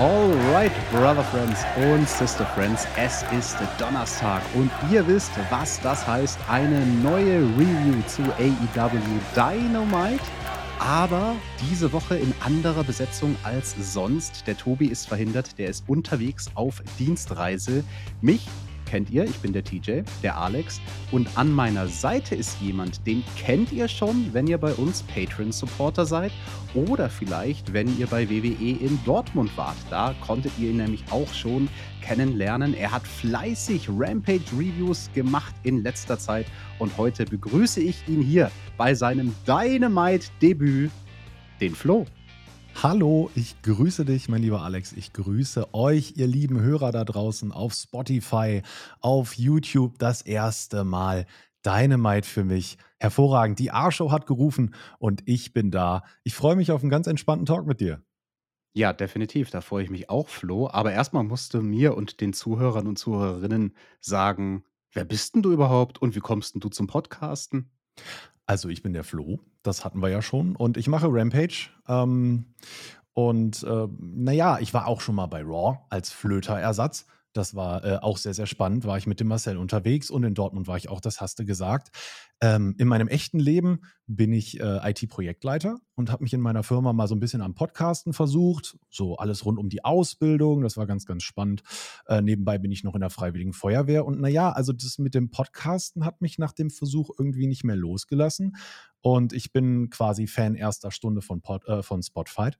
[0.00, 6.36] Alright, Brother Friends und Sister Friends, es ist Donnerstag und ihr wisst, was das heißt.
[6.48, 8.98] Eine neue Review zu AEW
[9.36, 10.24] Dynamite.
[10.80, 11.36] Aber
[11.70, 14.44] diese Woche in anderer Besetzung als sonst.
[14.48, 17.84] Der Tobi ist verhindert, der ist unterwegs auf Dienstreise.
[18.20, 18.48] Mich
[18.94, 20.80] kennt ihr, ich bin der TJ, der Alex.
[21.10, 26.06] Und an meiner Seite ist jemand, den kennt ihr schon, wenn ihr bei uns Patreon-Supporter
[26.06, 26.30] seid.
[26.74, 29.74] Oder vielleicht, wenn ihr bei WWE in Dortmund wart.
[29.90, 31.68] Da konntet ihr ihn nämlich auch schon
[32.02, 32.72] kennenlernen.
[32.72, 36.46] Er hat fleißig Rampage-Reviews gemacht in letzter Zeit.
[36.78, 40.92] Und heute begrüße ich ihn hier bei seinem Dynamite-Debüt,
[41.60, 42.06] den Flo.
[42.82, 44.92] Hallo, ich grüße dich, mein lieber Alex.
[44.92, 48.62] Ich grüße euch, ihr lieben Hörer da draußen auf Spotify,
[49.00, 49.98] auf YouTube.
[49.98, 51.26] Das erste Mal
[51.64, 52.76] Dynamite für mich.
[52.98, 53.58] Hervorragend.
[53.58, 56.02] Die A-Show hat gerufen und ich bin da.
[56.24, 58.02] Ich freue mich auf einen ganz entspannten Talk mit dir.
[58.74, 59.50] Ja, definitiv.
[59.50, 60.68] Da freue ich mich auch, Flo.
[60.68, 65.52] Aber erstmal musst du mir und den Zuhörern und Zuhörerinnen sagen, wer bist denn du
[65.52, 67.70] überhaupt und wie kommst denn du zum Podcasten?
[68.46, 70.54] Also ich bin der Flo, das hatten wir ja schon.
[70.54, 71.70] Und ich mache Rampage.
[71.88, 72.46] Ähm,
[73.12, 77.06] und äh, naja, ich war auch schon mal bei Raw als Flöterersatz.
[77.34, 78.84] Das war äh, auch sehr, sehr spannend.
[78.84, 81.44] War ich mit dem Marcel unterwegs und in Dortmund war ich auch, das hast du
[81.44, 81.88] gesagt.
[82.40, 86.92] Ähm, in meinem echten Leben bin ich äh, IT-Projektleiter und habe mich in meiner Firma
[86.92, 88.78] mal so ein bisschen am Podcasten versucht.
[88.88, 90.62] So alles rund um die Ausbildung.
[90.62, 91.64] Das war ganz, ganz spannend.
[92.06, 94.06] Äh, nebenbei bin ich noch in der Freiwilligen Feuerwehr.
[94.06, 97.76] Und naja, also das mit dem Podcasten hat mich nach dem Versuch irgendwie nicht mehr
[97.76, 98.56] losgelassen.
[99.00, 102.58] Und ich bin quasi Fan erster Stunde von, Pod, äh, von Spotfight.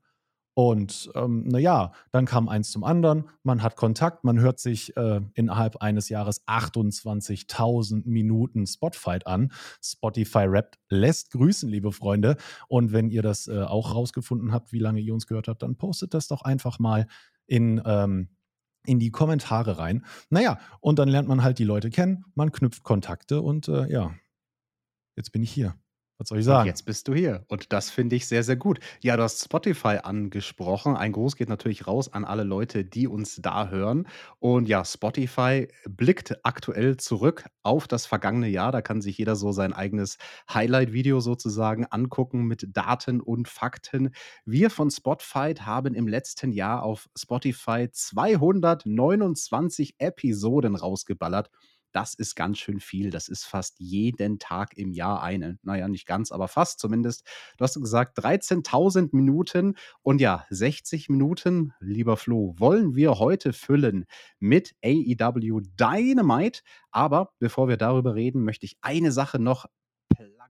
[0.54, 5.20] Und ähm, naja, dann kam eins zum anderen, man hat Kontakt, man hört sich äh,
[5.34, 9.50] innerhalb eines Jahres 28.000 Minuten Spotfight an.
[9.82, 12.36] Spotify Rap lässt grüßen, liebe Freunde.
[12.68, 15.76] Und wenn ihr das äh, auch rausgefunden habt, wie lange ihr uns gehört habt, dann
[15.76, 17.08] postet das doch einfach mal
[17.46, 18.28] in, ähm,
[18.86, 20.04] in die Kommentare rein.
[20.30, 24.14] Naja, und dann lernt man halt die Leute kennen, man knüpft Kontakte und äh, ja,
[25.16, 25.74] jetzt bin ich hier.
[26.18, 26.68] Was soll ich sagen?
[26.68, 27.44] Jetzt bist du hier.
[27.48, 28.78] Und das finde ich sehr, sehr gut.
[29.02, 30.96] Ja, du hast Spotify angesprochen.
[30.96, 34.06] Ein Gruß geht natürlich raus an alle Leute, die uns da hören.
[34.38, 38.70] Und ja, Spotify blickt aktuell zurück auf das vergangene Jahr.
[38.70, 44.14] Da kann sich jeder so sein eigenes Highlight-Video sozusagen angucken mit Daten und Fakten.
[44.44, 51.50] Wir von Spotify haben im letzten Jahr auf Spotify 229 Episoden rausgeballert.
[51.94, 53.10] Das ist ganz schön viel.
[53.10, 55.58] Das ist fast jeden Tag im Jahr eine.
[55.62, 57.24] Naja, nicht ganz, aber fast zumindest.
[57.56, 64.06] Du hast gesagt, 13.000 Minuten und ja, 60 Minuten, lieber Flo, wollen wir heute füllen
[64.40, 66.62] mit AEW Dynamite.
[66.90, 69.66] Aber bevor wir darüber reden, möchte ich eine Sache noch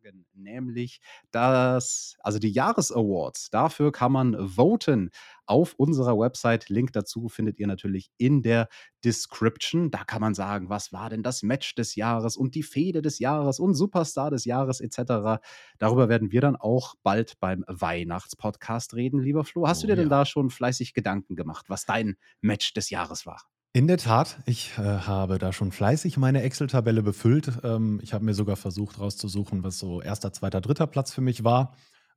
[0.04, 1.00] pluggen, nämlich
[1.30, 3.50] das, also die Jahresawards.
[3.50, 5.10] Dafür kann man voten
[5.46, 6.68] auf unserer Website.
[6.68, 8.68] Link dazu findet ihr natürlich in der
[9.04, 9.90] Description.
[9.90, 13.18] Da kann man sagen, was war denn das Match des Jahres und die Fehde des
[13.18, 15.42] Jahres und Superstar des Jahres etc.
[15.78, 19.66] Darüber werden wir dann auch bald beim Weihnachtspodcast reden, lieber Flo.
[19.66, 20.02] Hast oh, du dir ja.
[20.02, 23.42] denn da schon fleißig Gedanken gemacht, was dein Match des Jahres war?
[23.76, 27.50] In der Tat, ich äh, habe da schon fleißig meine Excel-Tabelle befüllt.
[27.64, 31.42] Ähm, ich habe mir sogar versucht rauszusuchen, was so erster, zweiter, dritter Platz für mich
[31.42, 31.74] war.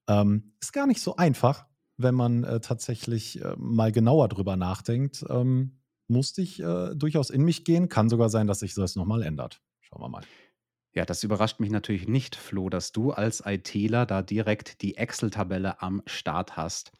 [0.08, 1.66] Ähm, ist gar nicht so einfach,
[1.98, 5.26] wenn man äh, tatsächlich äh, mal genauer drüber nachdenkt.
[5.30, 7.90] Ähm, musste ich äh, durchaus in mich gehen.
[7.90, 9.60] Kann sogar sein, dass sich das nochmal ändert.
[9.82, 10.24] Schauen wir mal.
[10.94, 15.82] Ja, das überrascht mich natürlich nicht, Flo, dass du als ITler da direkt die Excel-Tabelle
[15.82, 16.92] am Start hast.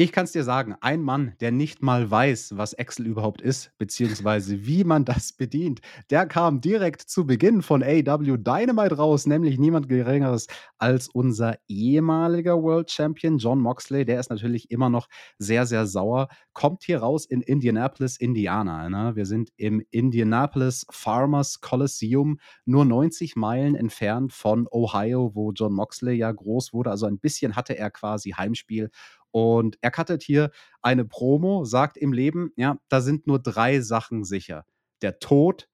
[0.00, 3.72] Ich kann es dir sagen, ein Mann, der nicht mal weiß, was Excel überhaupt ist,
[3.78, 5.80] beziehungsweise wie man das bedient,
[6.10, 10.46] der kam direkt zu Beginn von AW Dynamite raus, nämlich niemand Geringeres
[10.78, 14.04] als unser ehemaliger World Champion John Moxley.
[14.04, 16.28] Der ist natürlich immer noch sehr, sehr sauer.
[16.52, 18.88] Kommt hier raus in Indianapolis, Indiana.
[18.88, 19.16] Ne?
[19.16, 26.14] Wir sind im Indianapolis Farmers Coliseum, nur 90 Meilen entfernt von Ohio, wo John Moxley
[26.14, 26.92] ja groß wurde.
[26.92, 28.92] Also ein bisschen hatte er quasi Heimspiel
[29.38, 30.50] und er cuttet hier
[30.82, 34.64] eine Promo, sagt im Leben, ja, da sind nur drei Sachen sicher.
[35.02, 35.68] Der Tod,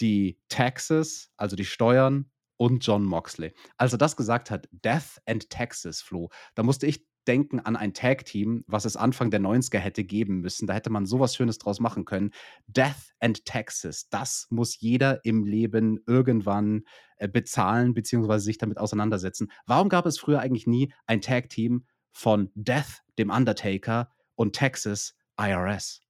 [0.00, 3.52] die Taxes, also die Steuern und John Moxley.
[3.76, 7.94] Als er das gesagt hat, Death and Taxes, Flo, da musste ich denken an ein
[7.94, 10.66] Tag-Team, was es Anfang der 90er hätte geben müssen.
[10.66, 12.32] Da hätte man sowas Schönes draus machen können.
[12.66, 16.82] Death and Taxes, das muss jeder im Leben irgendwann
[17.16, 19.50] äh, bezahlen, beziehungsweise sich damit auseinandersetzen.
[19.66, 26.00] Warum gab es früher eigentlich nie ein Tag-Team von Death, dem Undertaker, und Texas, IRS?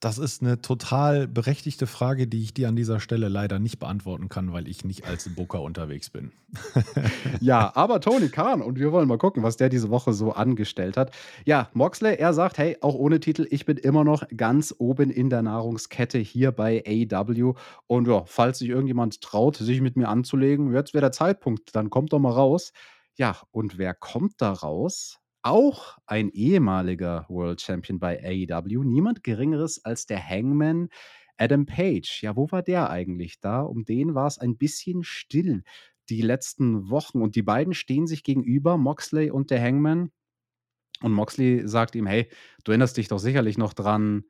[0.00, 4.28] Das ist eine total berechtigte Frage, die ich dir an dieser Stelle leider nicht beantworten
[4.28, 6.32] kann, weil ich nicht als Booker unterwegs bin.
[7.40, 10.98] ja, aber Tony Khan und wir wollen mal gucken, was der diese Woche so angestellt
[10.98, 11.12] hat.
[11.46, 15.30] Ja, Moxley, er sagt, hey, auch ohne Titel, ich bin immer noch ganz oben in
[15.30, 17.54] der Nahrungskette hier bei AW
[17.86, 21.88] und ja, falls sich irgendjemand traut, sich mit mir anzulegen, jetzt wäre der Zeitpunkt, dann
[21.88, 22.72] kommt doch mal raus.
[23.18, 25.18] Ja, und wer kommt da raus?
[25.42, 30.88] auch ein ehemaliger World Champion bei AEW, niemand Geringeres als der Hangman
[31.36, 32.20] Adam Page.
[32.24, 33.60] Ja, wo war der eigentlich da?
[33.60, 35.62] Um den war es ein bisschen still
[36.08, 40.10] die letzten Wochen und die beiden stehen sich gegenüber, Moxley und der Hangman.
[41.02, 42.28] Und Moxley sagt ihm: Hey,
[42.64, 44.24] du erinnerst dich doch sicherlich noch dran,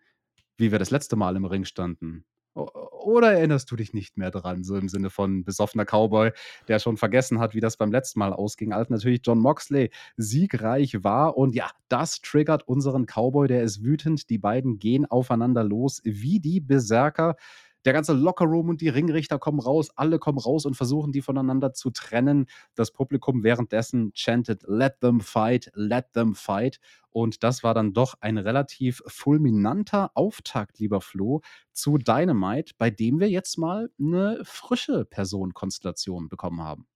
[0.58, 2.26] wie wir das letzte Mal im Ring standen.
[2.56, 6.32] Oder erinnerst du dich nicht mehr dran, so im Sinne von besoffener Cowboy,
[6.68, 11.04] der schon vergessen hat, wie das beim letzten Mal ausging, als natürlich John Moxley siegreich
[11.04, 11.36] war.
[11.36, 14.30] Und ja, das triggert unseren Cowboy, der ist wütend.
[14.30, 17.36] Die beiden gehen aufeinander los wie die Berserker.
[17.86, 21.72] Der ganze Lockerroom und die Ringrichter kommen raus, alle kommen raus und versuchen, die voneinander
[21.72, 22.46] zu trennen.
[22.74, 26.80] Das Publikum währenddessen chantet, let them fight, let them fight.
[27.10, 31.42] Und das war dann doch ein relativ fulminanter Auftakt, lieber Flo,
[31.72, 36.88] zu Dynamite, bei dem wir jetzt mal eine frische Personenkonstellation bekommen haben.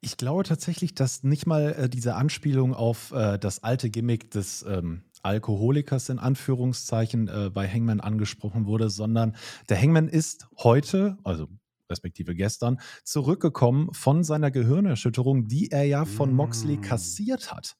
[0.00, 4.64] Ich glaube tatsächlich, dass nicht mal äh, diese Anspielung auf äh, das alte Gimmick des
[4.68, 9.36] ähm, Alkoholikers in Anführungszeichen äh, bei Hangman angesprochen wurde, sondern
[9.68, 11.48] der Hangman ist heute, also
[11.88, 16.80] respektive gestern, zurückgekommen von seiner Gehirnerschütterung, die er ja von Moxley mm.
[16.80, 17.76] kassiert hat.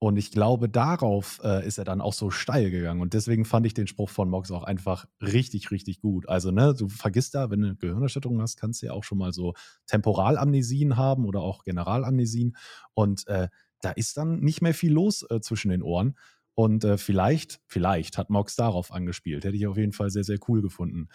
[0.00, 3.00] Und ich glaube, darauf äh, ist er dann auch so steil gegangen.
[3.00, 6.28] Und deswegen fand ich den Spruch von Mox auch einfach richtig, richtig gut.
[6.28, 9.16] Also, ne, du vergisst da, wenn du eine Gehirnerschütterung hast, kannst du ja auch schon
[9.16, 9.54] mal so
[9.86, 12.54] Temporalamnesien haben oder auch Generalamnesien.
[12.92, 13.48] Und äh,
[13.80, 16.16] da ist dann nicht mehr viel los äh, zwischen den Ohren.
[16.54, 19.44] Und äh, vielleicht, vielleicht hat Mox darauf angespielt.
[19.44, 21.08] Hätte ich auf jeden Fall sehr, sehr cool gefunden.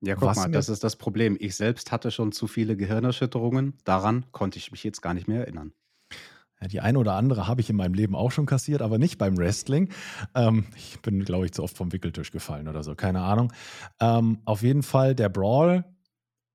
[0.00, 1.36] Ja, guck Was mal, das ist das Problem.
[1.40, 3.78] Ich selbst hatte schon zu viele Gehirnerschütterungen.
[3.84, 5.72] Daran konnte ich mich jetzt gar nicht mehr erinnern.
[6.60, 9.18] Ja, die eine oder andere habe ich in meinem Leben auch schon kassiert, aber nicht
[9.18, 9.90] beim Wrestling.
[10.34, 13.52] Ähm, ich bin, glaube ich, zu oft vom Wickeltisch gefallen oder so, keine Ahnung.
[14.00, 15.84] Ähm, auf jeden Fall der Brawl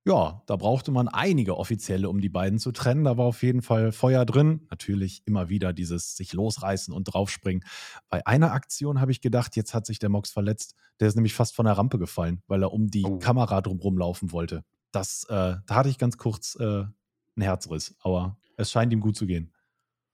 [0.06, 3.04] ja, da brauchte man einige Offizielle, um die beiden zu trennen.
[3.04, 4.66] Da war auf jeden Fall Feuer drin.
[4.69, 7.63] Natürlich immer wieder dieses sich losreißen und draufspringen.
[8.10, 10.75] Bei einer Aktion habe ich gedacht, jetzt hat sich der Mox verletzt.
[11.00, 13.19] Der ist nämlich fast von der Rampe gefallen, weil er um die oh.
[13.19, 14.63] Kamera drumherum laufen wollte.
[14.92, 16.92] Das, äh, da hatte ich ganz kurz äh, einen
[17.38, 19.54] Herzriss, aber es scheint ihm gut zu gehen.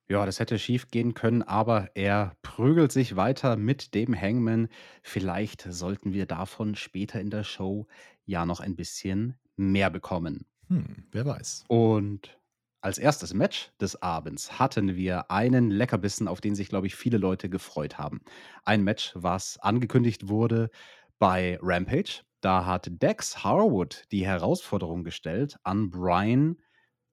[0.07, 4.67] Ja, das hätte schief gehen können, aber er prügelt sich weiter mit dem Hangman.
[5.01, 7.87] Vielleicht sollten wir davon später in der Show
[8.25, 10.45] ja noch ein bisschen mehr bekommen.
[10.67, 11.65] Hm, wer weiß.
[11.67, 12.39] Und
[12.81, 17.17] als erstes Match des Abends hatten wir einen Leckerbissen, auf den sich, glaube ich, viele
[17.17, 18.21] Leute gefreut haben.
[18.63, 20.69] Ein Match, was angekündigt wurde
[21.17, 22.21] bei Rampage.
[22.41, 26.57] Da hat Dex Harwood die Herausforderung gestellt an Brian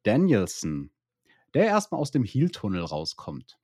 [0.03, 0.91] Danielson,
[1.55, 3.59] der erstmal aus dem Heel-Tunnel rauskommt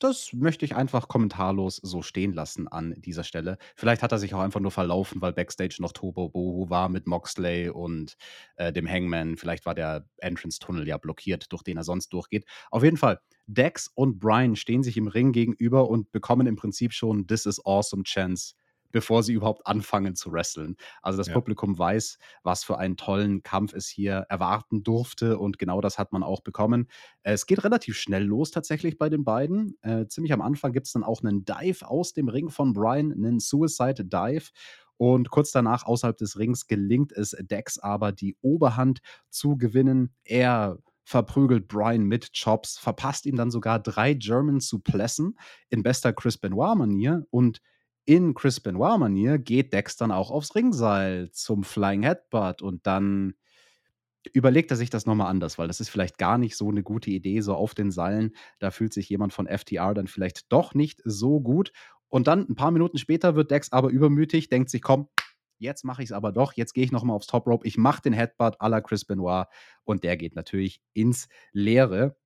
[0.00, 3.58] das möchte ich einfach kommentarlos so stehen lassen an dieser Stelle.
[3.74, 7.06] Vielleicht hat er sich auch einfach nur verlaufen, weil Backstage noch Tobo Boho war mit
[7.06, 8.16] Moxley und
[8.56, 9.36] äh, dem Hangman.
[9.36, 12.44] Vielleicht war der Entrance-Tunnel ja blockiert, durch den er sonst durchgeht.
[12.70, 16.92] Auf jeden Fall, Dex und Brian stehen sich im Ring gegenüber und bekommen im Prinzip
[16.92, 18.54] schon This is Awesome Chance
[18.92, 20.76] bevor sie überhaupt anfangen zu wresteln.
[21.02, 21.34] Also das ja.
[21.34, 26.12] Publikum weiß, was für einen tollen Kampf es hier erwarten durfte und genau das hat
[26.12, 26.88] man auch bekommen.
[27.22, 29.76] Es geht relativ schnell los tatsächlich bei den beiden.
[29.82, 33.12] Äh, ziemlich am Anfang gibt es dann auch einen Dive aus dem Ring von Brian,
[33.12, 34.50] einen Suicide Dive.
[34.98, 40.14] Und kurz danach außerhalb des Rings gelingt es Dex aber die Oberhand zu gewinnen.
[40.24, 45.38] Er verprügelt Brian mit Chops, verpasst ihm dann sogar drei German Suplessen
[45.68, 47.60] in bester Chris Benoit-Manier und
[48.06, 53.34] in Chris Benoit-Manier geht Dex dann auch aufs Ringseil zum Flying Headbutt und dann
[54.32, 57.10] überlegt er sich das nochmal anders, weil das ist vielleicht gar nicht so eine gute
[57.10, 58.34] Idee, so auf den Seilen.
[58.58, 61.72] Da fühlt sich jemand von FTR dann vielleicht doch nicht so gut.
[62.08, 65.08] Und dann ein paar Minuten später wird Dex aber übermütig, denkt sich, komm,
[65.58, 68.02] jetzt mache ich es aber doch, jetzt gehe ich nochmal aufs Top Rope, ich mache
[68.02, 69.46] den Headbutt à la Chris Benoit
[69.84, 72.16] und der geht natürlich ins Leere.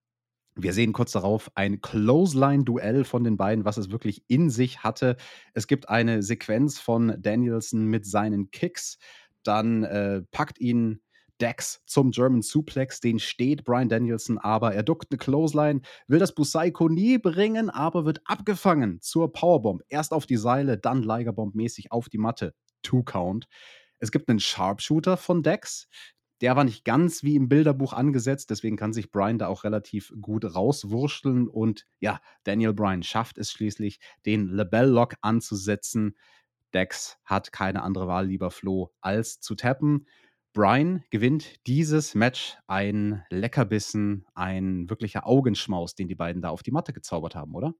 [0.57, 5.16] Wir sehen kurz darauf ein Clothesline-Duell von den beiden, was es wirklich in sich hatte.
[5.54, 8.99] Es gibt eine Sequenz von Danielson mit seinen Kicks.
[9.42, 11.00] Dann äh, packt ihn
[11.40, 13.00] Dex zum German Suplex.
[13.00, 18.04] Den steht Brian Danielson, aber er duckt eine Clothesline, will das Busaiko nie bringen, aber
[18.04, 19.83] wird abgefangen zur Powerbomb.
[19.88, 22.54] Erst auf die Seile, dann Ligerbomb-mäßig auf die Matte.
[22.83, 23.49] Two Count.
[23.99, 25.88] Es gibt einen Sharpshooter von Dex.
[26.40, 30.12] Der war nicht ganz wie im Bilderbuch angesetzt, deswegen kann sich Brian da auch relativ
[30.20, 31.49] gut rauswurschteln.
[31.49, 36.16] Und ja, Daniel Bryan schafft es schließlich, den Lebel-Lock anzusetzen.
[36.73, 40.06] Dex hat keine andere Wahl, lieber Flo, als zu tappen.
[40.52, 46.73] Brian gewinnt dieses Match ein Leckerbissen, ein wirklicher Augenschmaus, den die beiden da auf die
[46.73, 47.75] Matte gezaubert haben, oder?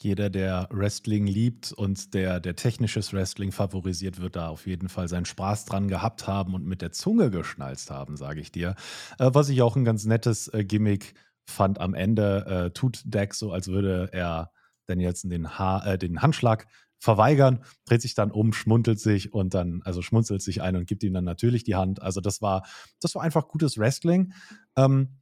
[0.00, 5.08] Jeder, der Wrestling liebt und der, der technisches Wrestling favorisiert, wird da auf jeden Fall
[5.08, 8.76] seinen Spaß dran gehabt haben und mit der Zunge geschnalzt haben, sage ich dir.
[9.18, 11.14] Äh, was ich auch ein ganz nettes äh, Gimmick
[11.46, 14.52] fand am Ende, äh, tut Dex so, als würde er
[14.86, 16.66] Danielson den, ha äh, den Handschlag
[17.00, 21.02] verweigern, dreht sich dann um, schmunzelt sich und dann, also schmunzelt sich ein und gibt
[21.02, 22.02] ihm dann natürlich die Hand.
[22.02, 22.66] Also das war,
[23.00, 24.32] das war einfach gutes Wrestling.
[24.76, 25.18] Ähm,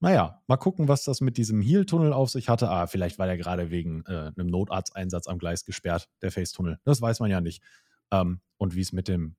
[0.00, 2.68] naja, mal gucken, was das mit diesem Heel-Tunnel auf sich hatte.
[2.70, 6.78] Ah, vielleicht war der gerade wegen äh, einem Notarzteinsatz am Gleis gesperrt, der Face-Tunnel.
[6.84, 7.62] Das weiß man ja nicht.
[8.12, 9.36] Ähm, und wie es mit dem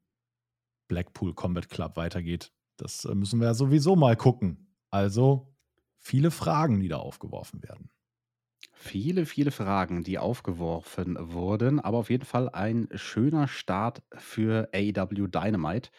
[0.87, 4.75] Blackpool Combat Club weitergeht, das äh, müssen wir ja sowieso mal gucken.
[4.89, 5.55] Also
[5.97, 7.89] viele Fragen, die da aufgeworfen werden.
[8.73, 15.27] Viele, viele Fragen, die aufgeworfen wurden, aber auf jeden Fall ein schöner Start für AEW
[15.27, 15.89] Dynamite.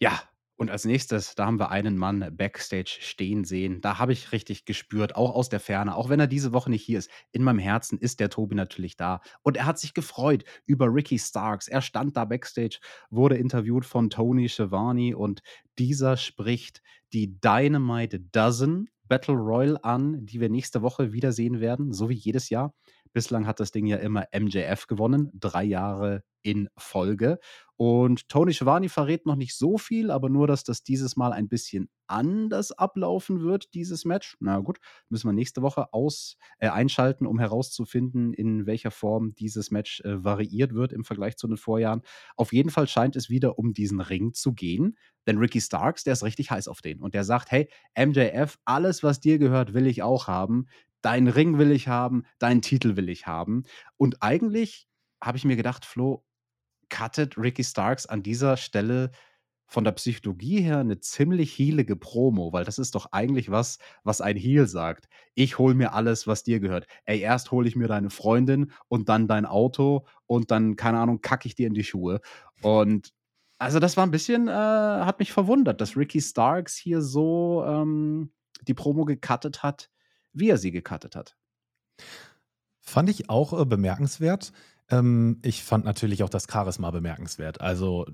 [0.00, 0.20] Ja,
[0.58, 3.80] und als nächstes, da haben wir einen Mann backstage stehen sehen.
[3.80, 6.84] Da habe ich richtig gespürt, auch aus der Ferne, auch wenn er diese Woche nicht
[6.84, 7.08] hier ist.
[7.30, 9.20] In meinem Herzen ist der Tobi natürlich da.
[9.42, 11.68] Und er hat sich gefreut über Ricky Starks.
[11.68, 15.42] Er stand da backstage, wurde interviewt von Tony Schiavone und
[15.78, 22.08] dieser spricht die Dynamite Dozen Battle Royal an, die wir nächste Woche wiedersehen werden, so
[22.10, 22.74] wie jedes Jahr.
[23.12, 27.38] Bislang hat das Ding ja immer MJF gewonnen, drei Jahre in Folge.
[27.76, 31.48] Und Tony Schiavone verrät noch nicht so viel, aber nur, dass das dieses Mal ein
[31.48, 34.36] bisschen anders ablaufen wird, dieses Match.
[34.40, 34.78] Na gut,
[35.10, 40.24] müssen wir nächste Woche aus, äh, einschalten, um herauszufinden, in welcher Form dieses Match äh,
[40.24, 42.02] variiert wird im Vergleich zu den Vorjahren.
[42.36, 44.96] Auf jeden Fall scheint es wieder um diesen Ring zu gehen,
[45.28, 49.02] denn Ricky Starks, der ist richtig heiß auf den und der sagt, hey, MJF, alles,
[49.02, 50.66] was dir gehört, will ich auch haben.
[51.02, 53.64] Deinen Ring will ich haben, deinen Titel will ich haben.
[53.96, 54.88] Und eigentlich
[55.22, 56.24] habe ich mir gedacht, Flo,
[56.90, 59.10] cuttet Ricky Starks an dieser Stelle
[59.68, 64.22] von der Psychologie her eine ziemlich heelige Promo, weil das ist doch eigentlich was, was
[64.22, 65.08] ein Heel sagt.
[65.34, 66.86] Ich hole mir alles, was dir gehört.
[67.04, 71.20] Ey, erst hole ich mir deine Freundin und dann dein Auto und dann, keine Ahnung,
[71.20, 72.20] kacke ich dir in die Schuhe.
[72.62, 73.12] Und
[73.58, 78.32] also das war ein bisschen, äh, hat mich verwundert, dass Ricky Starks hier so ähm,
[78.62, 79.90] die Promo gecuttet hat,
[80.32, 81.36] wie er sie gecuttet hat.
[82.80, 84.52] Fand ich auch äh, bemerkenswert.
[84.90, 87.60] Ähm, ich fand natürlich auch das Charisma bemerkenswert.
[87.60, 88.06] Also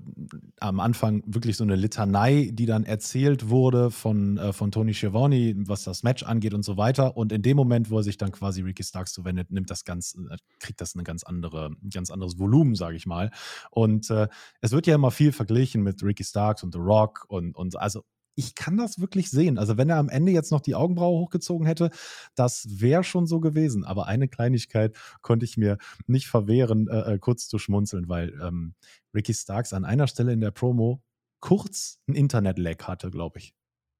[0.59, 5.53] am Anfang wirklich so eine Litanei, die dann erzählt wurde von, äh, von Tony Schiavone,
[5.67, 7.15] was das Match angeht und so weiter.
[7.15, 10.15] Und in dem Moment, wo er sich dann quasi Ricky Starks zuwendet, nimmt das ganz,
[10.29, 13.31] äh, kriegt das eine ganz andere, ein ganz anderes Volumen, sage ich mal.
[13.71, 14.27] Und äh,
[14.59, 18.03] es wird ja immer viel verglichen mit Ricky Starks und The Rock und, und also
[18.35, 19.57] ich kann das wirklich sehen.
[19.57, 21.89] Also wenn er am Ende jetzt noch die Augenbraue hochgezogen hätte,
[22.35, 23.83] das wäre schon so gewesen.
[23.83, 25.77] Aber eine Kleinigkeit konnte ich mir
[26.07, 28.75] nicht verwehren, äh, äh, kurz zu schmunzeln, weil ähm,
[29.13, 31.01] Ricky Starks an einer Stelle in der Promo
[31.39, 33.53] kurz ein Internet-Lag hatte, glaube ich.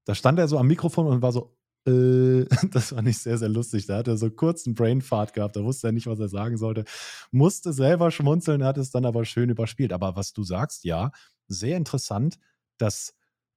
[0.06, 1.56] Da stand er so am Mikrofon und war so,
[1.88, 3.86] äh, das war nicht sehr, sehr lustig.
[3.86, 6.58] Da hat er so kurz einen Brainfart gehabt, da wusste er nicht, was er sagen
[6.58, 6.86] sollte.
[7.32, 9.94] Musste selber schmunzeln, hat es dann aber schön überspielt.
[9.94, 11.12] Aber was du sagst, ja,
[11.48, 12.38] sehr interessant,
[12.78, 13.14] dass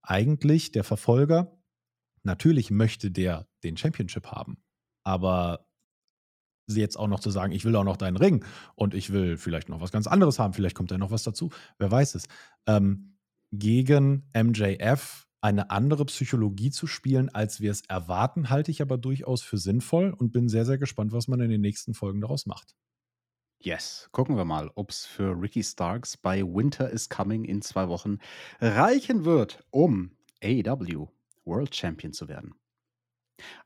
[0.08, 1.58] eigentlich der Verfolger,
[2.22, 4.62] natürlich möchte der den Championship haben,
[5.04, 5.66] aber
[6.66, 9.68] jetzt auch noch zu sagen, ich will auch noch deinen Ring und ich will vielleicht
[9.68, 12.26] noch was ganz anderes haben, vielleicht kommt da noch was dazu, wer weiß es.
[12.66, 13.16] Ähm,
[13.52, 19.42] gegen MJF eine andere Psychologie zu spielen, als wir es erwarten, halte ich aber durchaus
[19.42, 22.74] für sinnvoll und bin sehr, sehr gespannt, was man in den nächsten Folgen daraus macht.
[23.60, 27.88] Yes, gucken wir mal, ob es für Ricky Starks bei Winter is Coming in zwei
[27.88, 28.18] Wochen
[28.60, 30.12] reichen wird, um
[30.42, 31.08] AEW
[31.44, 32.54] World Champion zu werden.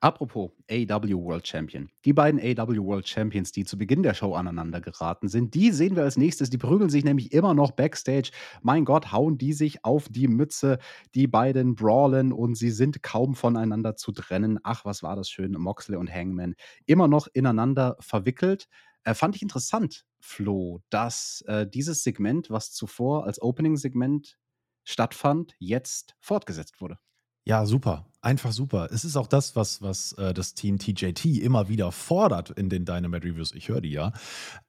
[0.00, 1.88] Apropos AEW World Champion.
[2.04, 5.96] Die beiden AEW World Champions, die zu Beginn der Show aneinander geraten sind, die sehen
[5.96, 6.50] wir als nächstes.
[6.50, 8.30] Die prügeln sich nämlich immer noch backstage.
[8.62, 10.78] Mein Gott, hauen die sich auf die Mütze.
[11.14, 14.58] Die beiden brawlen und sie sind kaum voneinander zu trennen.
[14.62, 15.52] Ach, was war das schön.
[15.52, 16.54] Moxley und Hangman
[16.86, 18.68] immer noch ineinander verwickelt.
[19.04, 24.38] Äh, fand ich interessant, Flo, dass äh, dieses Segment, was zuvor als Opening-Segment
[24.84, 26.98] stattfand, jetzt fortgesetzt wurde.
[27.44, 28.06] Ja, super.
[28.20, 28.88] Einfach super.
[28.92, 32.84] Es ist auch das, was, was äh, das Team TJT immer wieder fordert in den
[32.84, 33.52] Dynamite Reviews.
[33.52, 34.12] Ich höre die ja.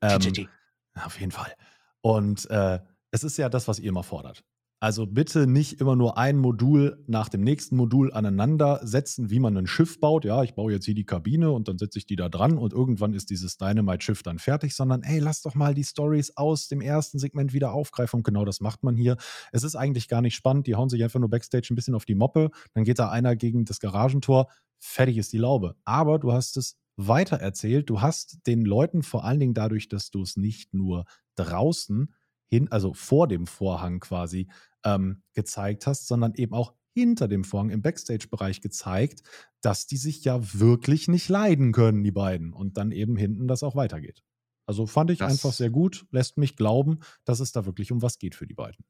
[0.01, 0.49] Ähm, TJT.
[0.95, 1.53] Auf jeden Fall.
[2.01, 2.79] Und äh,
[3.11, 4.43] es ist ja das, was ihr immer fordert.
[4.83, 9.55] Also bitte nicht immer nur ein Modul nach dem nächsten Modul aneinander setzen, wie man
[9.55, 10.25] ein Schiff baut.
[10.25, 12.73] Ja, ich baue jetzt hier die Kabine und dann setze ich die da dran und
[12.73, 16.81] irgendwann ist dieses Dynamite-Schiff dann fertig, sondern ey, lass doch mal die Stories aus dem
[16.81, 18.17] ersten Segment wieder aufgreifen.
[18.17, 19.15] Und genau das macht man hier.
[19.53, 20.67] Es ist eigentlich gar nicht spannend.
[20.67, 22.51] Die hauen sich einfach nur Backstage ein bisschen auf die Moppe.
[22.73, 24.49] Dann geht da einer gegen das Garagentor.
[24.81, 25.77] Fertig ist die Laube.
[25.85, 27.89] Aber du hast es weiter erzählt.
[27.89, 31.05] Du hast den Leuten vor allen Dingen dadurch, dass du es nicht nur
[31.37, 32.13] draußen
[32.53, 34.47] hin, also vor dem Vorhang quasi
[34.83, 39.23] ähm, gezeigt hast, sondern eben auch hinter dem Vorhang im Backstage-Bereich gezeigt,
[39.61, 42.53] dass die sich ja wirklich nicht leiden können, die beiden.
[42.53, 44.23] Und dann eben hinten das auch weitergeht.
[44.65, 48.01] Also fand ich das einfach sehr gut, lässt mich glauben, dass es da wirklich um
[48.01, 48.85] was geht für die beiden.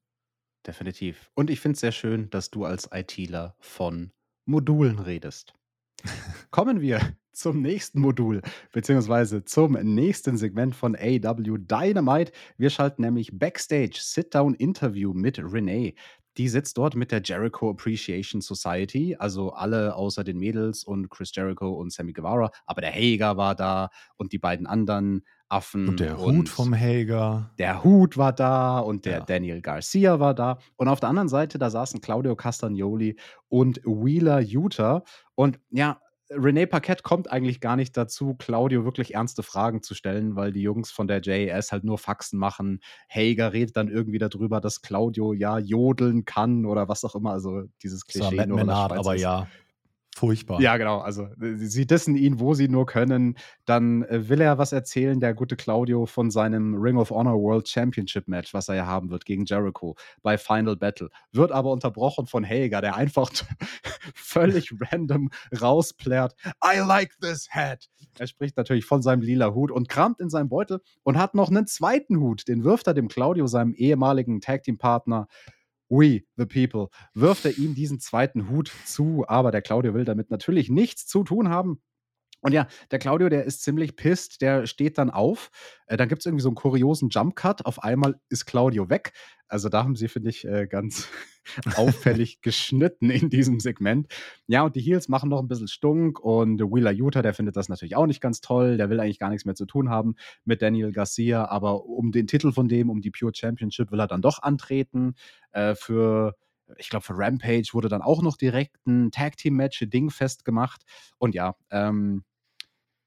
[0.67, 1.31] Definitiv.
[1.33, 4.11] Und ich finde es sehr schön, dass du als ITler von
[4.45, 5.53] Modulen redest.
[6.51, 6.99] Kommen wir
[7.31, 8.41] zum nächsten Modul,
[8.71, 12.31] beziehungsweise zum nächsten Segment von AW Dynamite.
[12.57, 15.95] Wir schalten nämlich Backstage Sit-Down Interview mit Renee.
[16.37, 21.31] Die sitzt dort mit der Jericho Appreciation Society, also alle außer den Mädels und Chris
[21.33, 22.49] Jericho und Sammy Guevara.
[22.65, 25.87] Aber der Hager war da und die beiden anderen Affen.
[25.87, 27.51] Und der Hut vom Hager.
[27.59, 29.25] Der Hut war da und der ja.
[29.25, 30.57] Daniel Garcia war da.
[30.75, 33.17] Und auf der anderen Seite, da saßen Claudio Castagnoli
[33.49, 35.03] und Wheeler Utah.
[35.35, 36.01] Und ja,
[36.35, 40.61] René Paquette kommt eigentlich gar nicht dazu, Claudio wirklich ernste Fragen zu stellen, weil die
[40.61, 42.79] Jungs von der JAS halt nur Faxen machen.
[43.09, 47.31] Hager redet dann irgendwie darüber, dass Claudio ja jodeln kann oder was auch immer.
[47.31, 48.35] Also dieses Klischee.
[48.35, 49.47] Das war Matt aber ja.
[50.15, 50.61] Furchtbar.
[50.61, 50.99] Ja, genau.
[50.99, 53.35] Also sie dissen ihn, wo sie nur können.
[53.65, 57.67] Dann äh, will er was erzählen, der gute Claudio, von seinem Ring of Honor World
[57.67, 61.09] Championship Match, was er ja haben wird gegen Jericho bei Final Battle.
[61.31, 63.31] Wird aber unterbrochen von Hager, der einfach
[64.13, 66.35] völlig random rausplärt.
[66.63, 67.89] I like this hat.
[68.19, 71.49] Er spricht natürlich von seinem lila Hut und kramt in seinem Beutel und hat noch
[71.49, 72.47] einen zweiten Hut.
[72.47, 75.27] Den wirft er dem Claudio, seinem ehemaligen Tag Team Partner,
[75.89, 80.31] We, the people, wirft er ihm diesen zweiten Hut zu, aber der Claudio will damit
[80.31, 81.81] natürlich nichts zu tun haben.
[82.43, 85.49] Und ja, der Claudio, der ist ziemlich pisst, der steht dann auf.
[85.87, 87.65] Äh, dann gibt es irgendwie so einen kuriosen Jump-Cut.
[87.65, 89.13] Auf einmal ist Claudio weg.
[89.47, 91.07] Also da haben sie, finde ich, äh, ganz
[91.75, 94.07] auffällig geschnitten in diesem Segment.
[94.45, 97.69] Ja, und die Heels machen noch ein bisschen Stunk und Wheeler Utah, der findet das
[97.69, 98.75] natürlich auch nicht ganz toll.
[98.75, 102.27] Der will eigentlich gar nichts mehr zu tun haben mit Daniel Garcia, aber um den
[102.27, 105.15] Titel von dem, um die Pure Championship, will er dann doch antreten.
[105.53, 106.35] Äh, für
[106.77, 110.83] ich glaube, für Rampage wurde dann auch noch direkt ein Tag Team Match Ding festgemacht.
[111.17, 112.23] Und ja, ähm,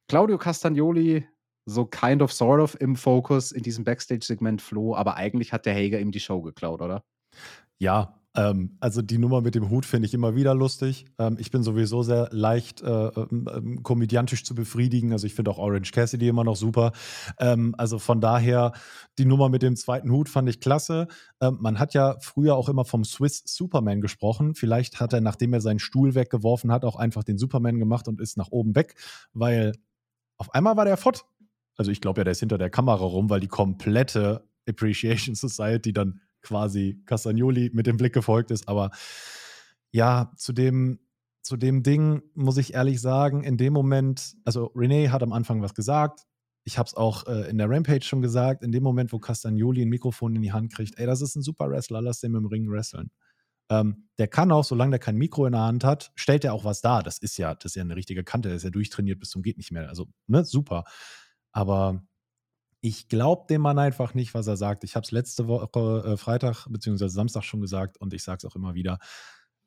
[0.09, 1.27] Claudio Castagnoli
[1.67, 5.75] so kind of sort of im Fokus in diesem Backstage-Segment floh, aber eigentlich hat der
[5.75, 7.05] Hager ihm die Show geklaut, oder?
[7.79, 11.07] Ja, ähm, also die Nummer mit dem Hut finde ich immer wieder lustig.
[11.19, 15.13] Ähm, ich bin sowieso sehr leicht äh, ähm, ähm komödiantisch zu befriedigen.
[15.13, 16.93] Also ich finde auch Orange Cassidy immer noch super.
[17.41, 18.73] Ähm, also von daher,
[19.19, 21.09] die Nummer mit dem zweiten Hut fand ich klasse.
[21.41, 24.55] Ähm, man hat ja früher auch immer vom Swiss Superman gesprochen.
[24.55, 28.21] Vielleicht hat er, nachdem er seinen Stuhl weggeworfen hat, auch einfach den Superman gemacht und
[28.21, 28.95] ist nach oben weg,
[29.33, 29.73] weil
[30.39, 31.25] auf einmal war der fort.
[31.77, 35.93] Also ich glaube ja, der ist hinter der Kamera rum, weil die komplette Appreciation Society
[35.93, 38.69] dann quasi Castagnoli mit dem Blick gefolgt ist.
[38.69, 38.91] Aber
[39.91, 41.01] ja, zu dem,
[41.43, 45.63] zu dem Ding muss ich ehrlich sagen, in dem Moment, also René hat am Anfang
[45.63, 46.23] was gesagt.
[46.65, 48.65] Ich habe es auch äh, in der Rampage schon gesagt.
[48.65, 51.43] In dem Moment, wo Castagnoli ein Mikrofon in die Hand kriegt, ey, das ist ein
[51.43, 53.11] super Wrestler, lass den im Ring wresteln.
[53.69, 56.65] Ähm, der kann auch, solange der kein Mikro in der Hand hat, stellt er auch
[56.65, 57.03] was dar.
[57.03, 59.43] Das ist ja, das ist ja eine richtige Kante, der ist ja durchtrainiert bis zum
[59.43, 59.89] geht nicht mehr.
[59.89, 60.85] Also, ne, super.
[61.53, 62.07] Aber
[62.81, 64.85] ich glaube dem Mann einfach nicht, was er sagt.
[64.85, 67.09] Ich habe es letzte Woche äh, Freitag bzw.
[67.09, 68.99] Samstag schon gesagt und ich sage es auch immer wieder.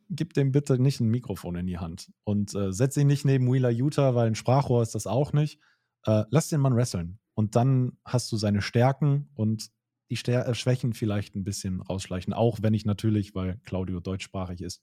[0.10, 3.52] Gib dem bitte nicht ein Mikrofon in die Hand und äh, setz ihn nicht neben
[3.52, 5.60] Wheeler Utah, weil ein Sprachrohr ist das auch nicht.
[6.06, 9.70] Äh, lass den Mann wresteln und dann hast du seine Stärken und
[10.10, 12.34] die äh, Schwächen vielleicht ein bisschen rausschleichen.
[12.34, 14.82] Auch wenn ich natürlich, weil Claudio deutschsprachig ist,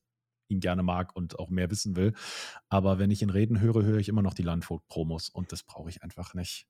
[0.49, 2.15] ihn gerne mag und auch mehr wissen will.
[2.69, 5.91] Aber wenn ich ihn reden höre, höre ich immer noch die Landvogt-Promos und das brauche
[5.91, 6.67] ich einfach nicht.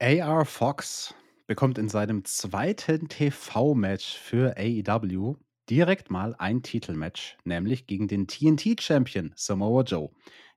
[0.00, 1.14] AR Fox
[1.46, 5.36] bekommt in seinem zweiten TV-Match für AEW
[5.68, 10.10] direkt mal ein Titelmatch, nämlich gegen den TNT-Champion Samoa Joe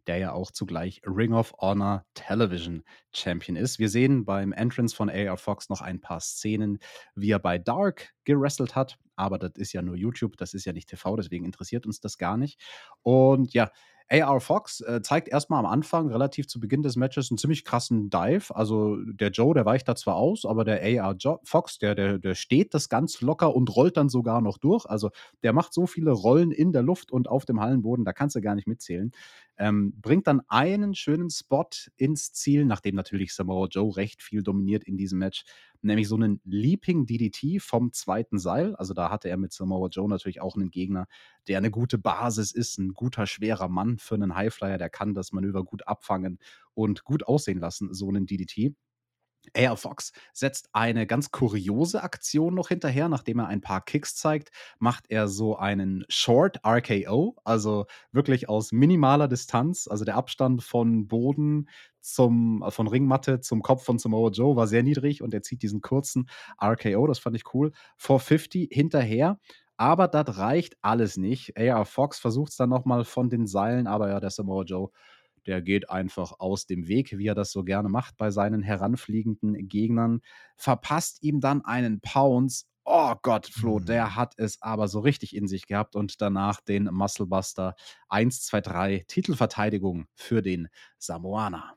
[0.08, 3.80] der ja auch zugleich Ring of Honor Television Champion ist.
[3.80, 6.80] Wir sehen beim Entrance von AR Fox noch ein paar Szenen,
[7.16, 10.74] wie er bei Dark gerestelt hat, aber das ist ja nur YouTube, das ist ja
[10.74, 12.62] nicht TV, deswegen interessiert uns das gar nicht.
[13.02, 13.72] Und ja,
[14.10, 18.10] AR Fox äh, zeigt erstmal am Anfang, relativ zu Beginn des Matches, einen ziemlich krassen
[18.10, 18.56] Dive.
[18.56, 22.20] Also der Joe, der weicht da zwar aus, aber der AR jo Fox, der, der,
[22.20, 24.86] der steht das ganz locker und rollt dann sogar noch durch.
[24.86, 25.12] Also
[25.42, 28.42] der macht so viele Rollen in der Luft und auf dem Hallenboden, da kannst du
[28.42, 29.12] gar nicht mitzählen.
[29.58, 34.84] Ähm, bringt dann einen schönen Spot ins Ziel, nachdem natürlich Samoa Joe recht viel dominiert
[34.84, 35.44] in diesem Match,
[35.84, 38.76] nämlich so einen Leaping DDT vom zweiten Seil.
[38.76, 41.08] Also da hatte er mit Samoa Joe natürlich auch einen Gegner,
[41.48, 45.32] der eine gute Basis ist, ein guter, schwerer Mann für einen Highflyer, der kann das
[45.32, 46.40] Manöver gut abfangen
[46.74, 48.76] und gut aussehen lassen, so einen DDT.
[49.56, 54.52] AR Fox setzt eine ganz kuriose Aktion noch hinterher, nachdem er ein paar Kicks zeigt,
[54.80, 61.08] macht er so einen Short RKO, also wirklich aus minimaler Distanz, also der Abstand von
[61.08, 65.62] Boden zum, von Ringmatte zum Kopf von Samoa Joe war sehr niedrig und er zieht
[65.62, 66.30] diesen kurzen
[66.62, 69.40] RKO, das fand ich cool, 450 hinterher.
[69.76, 71.58] Aber das reicht alles nicht.
[71.58, 74.92] AR Fox versucht es dann nochmal von den Seilen, aber ja, der Samoa Joe
[75.46, 79.68] der geht einfach aus dem Weg, wie er das so gerne macht bei seinen heranfliegenden
[79.68, 80.22] Gegnern,
[80.56, 82.66] verpasst ihm dann einen Pounce.
[82.86, 83.86] Oh Gott, Flo, mhm.
[83.86, 87.76] der hat es aber so richtig in sich gehabt und danach den Musclebuster
[88.10, 91.76] 1, 2, 3 Titelverteidigung für den Samoaner.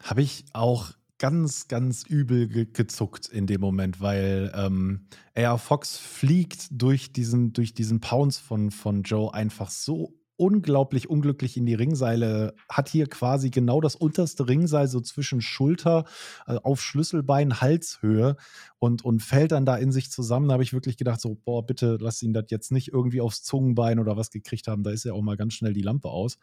[0.00, 5.98] Habe ich auch ganz, ganz übel ge gezuckt in dem Moment, weil ähm, AR Fox
[5.98, 11.74] fliegt durch diesen, durch diesen Pounce von, von Joe einfach so unglaublich unglücklich in die
[11.74, 16.04] Ringseile, hat hier quasi genau das unterste Ringseil so zwischen Schulter
[16.46, 18.36] also auf Schlüsselbein, Halshöhe
[18.78, 20.48] und, und fällt dann da in sich zusammen.
[20.48, 23.42] Da habe ich wirklich gedacht, so, boah, bitte lass ihn das jetzt nicht irgendwie aufs
[23.42, 24.84] Zungenbein oder was gekriegt haben.
[24.84, 26.38] Da ist ja auch mal ganz schnell die Lampe aus.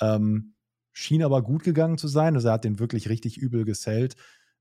[0.00, 0.54] Ähm,
[0.92, 2.34] schien aber gut gegangen zu sein.
[2.34, 4.16] Also er hat den wirklich richtig übel gesellt.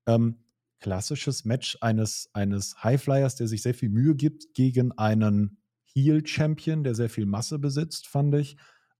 [0.05, 0.43] Ähm,
[0.79, 5.57] klassisches Match eines, eines Highflyers, der sich sehr viel Mühe gibt gegen einen
[5.95, 8.57] Heel-Champion, der sehr viel Masse besitzt, fand ich.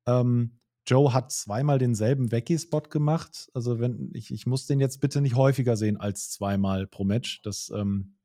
[0.08, 3.49] Ähm, Joe hat zweimal denselben Veggie-Spot gemacht.
[3.53, 7.41] Also, wenn ich, ich muss den jetzt bitte nicht häufiger sehen als zweimal pro Match.
[7.41, 8.17] Das ähm,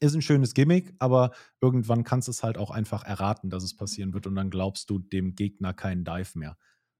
[0.00, 1.30] ist ein schönes Gimmick, aber
[1.60, 4.90] irgendwann kannst du es halt auch einfach erraten, dass es passieren wird und dann glaubst
[4.90, 6.56] du dem Gegner keinen Dive mehr.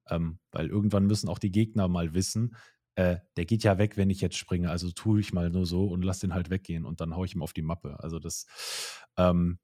[0.08, 2.56] Ähm, weil irgendwann müssen auch die Gegner mal wissen,
[2.94, 4.70] äh, der geht ja weg, wenn ich jetzt springe.
[4.70, 7.34] Also tue ich mal nur so und lass den halt weggehen und dann haue ich
[7.34, 7.98] ihm auf die Mappe.
[8.00, 8.46] Also das,
[9.16, 9.58] ähm,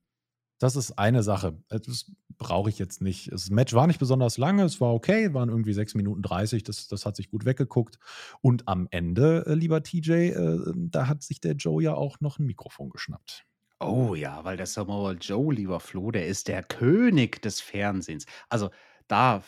[0.58, 1.56] das ist eine Sache.
[1.68, 3.32] Äh, das brauche ich jetzt nicht.
[3.32, 6.88] Das Match war nicht besonders lange, es war okay, waren irgendwie 6 Minuten 30, das,
[6.88, 7.98] das hat sich gut weggeguckt.
[8.40, 12.38] Und am Ende, äh, lieber TJ, äh, da hat sich der Joe ja auch noch
[12.38, 13.44] ein Mikrofon geschnappt.
[13.80, 18.26] Oh ja, weil der Samoa Joe, lieber Flo, der ist der König des Fernsehens.
[18.48, 18.70] Also
[19.06, 19.44] da,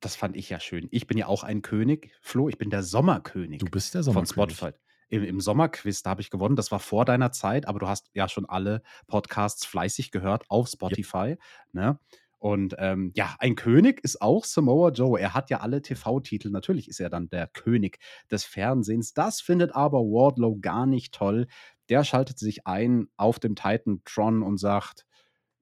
[0.00, 0.88] das fand ich ja schön.
[0.90, 3.60] Ich bin ja auch ein König, Flo, ich bin der Sommerkönig.
[3.60, 4.34] Du bist der Sommerkönig.
[4.34, 4.78] Von Spotify
[5.10, 6.56] im, im Sommerquiz, da habe ich gewonnen.
[6.56, 10.68] Das war vor deiner Zeit, aber du hast ja schon alle Podcasts fleißig gehört auf
[10.68, 11.36] Spotify.
[11.72, 11.92] Ja.
[11.92, 11.98] Ne?
[12.38, 15.20] Und ähm, ja, ein König ist auch Samoa Joe.
[15.20, 16.48] Er hat ja alle TV-Titel.
[16.48, 17.98] Natürlich ist er dann der König
[18.30, 19.12] des Fernsehens.
[19.12, 21.48] Das findet aber Wardlow gar nicht toll.
[21.90, 25.04] Der schaltet sich ein auf dem Titan Tron und sagt: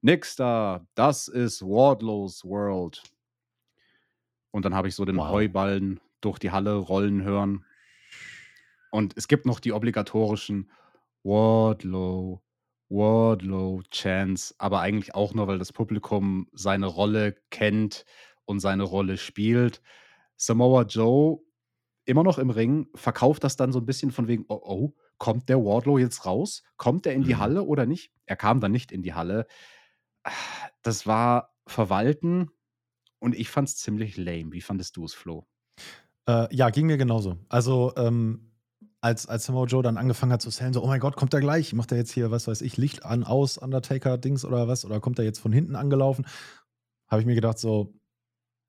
[0.01, 3.03] Nix da, das ist Wardlows World.
[4.51, 5.27] Und dann habe ich so den wow.
[5.27, 7.65] Heuballen durch die Halle rollen hören.
[8.91, 10.71] Und es gibt noch die obligatorischen
[11.23, 12.41] Wardlow,
[12.89, 18.05] Wardlow Chance, aber eigentlich auch nur, weil das Publikum seine Rolle kennt
[18.45, 19.81] und seine Rolle spielt.
[20.37, 21.39] Samoa Joe,
[22.05, 25.49] immer noch im Ring, verkauft das dann so ein bisschen von wegen, oh, oh, kommt
[25.49, 26.63] der Wardlow jetzt raus?
[26.77, 27.39] Kommt er in die mhm.
[27.39, 28.11] Halle oder nicht?
[28.25, 29.45] Er kam dann nicht in die Halle.
[30.81, 32.49] Das war Verwalten
[33.19, 34.51] und ich fand es ziemlich lame.
[34.51, 35.45] Wie fandest du es, Flo?
[36.27, 37.37] Äh, ja, ging mir genauso.
[37.49, 38.48] Also, ähm,
[39.01, 41.39] als, als Samoa Joe dann angefangen hat zu sellen, so, oh mein Gott, kommt er
[41.39, 41.73] gleich?
[41.73, 44.85] Macht er jetzt hier, was weiß ich, Licht an, aus, Undertaker-Dings oder was?
[44.85, 46.25] Oder kommt er jetzt von hinten angelaufen?
[47.07, 47.93] Habe ich mir gedacht, so,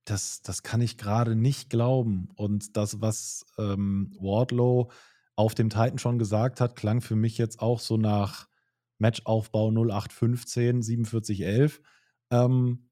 [0.05, 2.29] das, das kann ich gerade nicht glauben.
[2.37, 4.91] Und das, was ähm, Wardlow
[5.37, 8.49] auf dem Titan schon gesagt hat, klang für mich jetzt auch so nach
[8.99, 11.81] Matchaufbau 0815, 4711.
[12.31, 12.91] Ähm,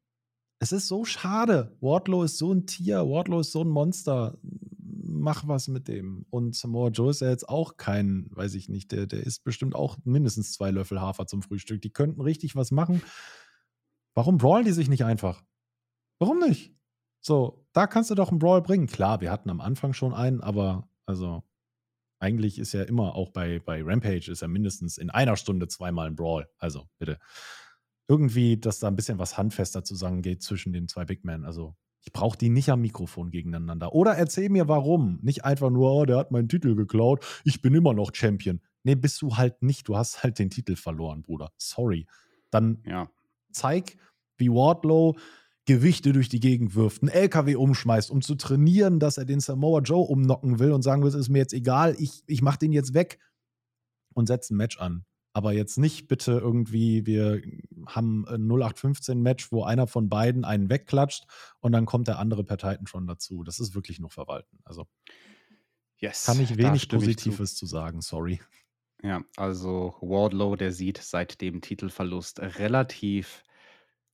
[0.59, 1.77] es ist so schade.
[1.81, 4.39] Wardlow ist so ein Tier, Wardlow ist so ein Monster
[5.19, 6.27] mach was mit dem.
[6.31, 9.75] Und Samoa Joe ist ja jetzt auch kein, weiß ich nicht, der, der isst bestimmt
[9.75, 11.83] auch mindestens zwei Löffel Hafer zum Frühstück.
[11.83, 13.03] Die könnten richtig was machen.
[14.15, 15.43] Warum brawlen die sich nicht einfach?
[16.19, 16.75] Warum nicht?
[17.21, 18.87] So, da kannst du doch einen Brawl bringen.
[18.87, 21.43] Klar, wir hatten am Anfang schon einen, aber also
[22.21, 26.09] eigentlich ist ja immer auch bei, bei Rampage ist ja mindestens in einer Stunde zweimal
[26.09, 26.49] ein Brawl.
[26.59, 27.19] Also bitte.
[28.09, 31.45] Irgendwie, dass da ein bisschen was handfester zusammengeht zwischen den zwei Big Men.
[31.45, 33.95] Also ich brauche die nicht am Mikrofon gegeneinander.
[33.95, 35.19] Oder erzähl mir warum.
[35.23, 38.61] Nicht einfach nur, oh, der hat meinen Titel geklaut, ich bin immer noch Champion.
[38.85, 39.89] Nee, bist du halt nicht.
[39.89, 41.53] Du hast halt den Titel verloren, Bruder.
[41.57, 42.07] Sorry.
[42.51, 43.11] Dann ja.
[43.53, 43.97] zeig,
[44.37, 45.17] wie Wardlow
[45.69, 49.81] Gewichte durch die Gegend wirft, einen LKW umschmeißt, um zu trainieren, dass er den Samoa
[49.81, 52.73] Joe umnocken will und sagen will, es ist mir jetzt egal, ich, ich mach den
[52.73, 53.19] jetzt weg
[54.15, 55.05] und setz ein Match an.
[55.39, 57.41] Aber jetzt nicht bitte irgendwie, wir
[57.87, 61.27] haben ein 0815-Match, wo einer von beiden einen wegklatscht
[61.61, 63.45] und dann kommt der andere per Titan schon dazu.
[63.45, 64.59] Das ist wirklich nur verwalten.
[64.65, 64.89] Also.
[65.99, 66.25] Yes.
[66.27, 68.41] Kann ich wenig stimme ich Positives zu sagen, sorry.
[69.01, 73.45] Ja, also Wardlow, der sieht seit dem Titelverlust relativ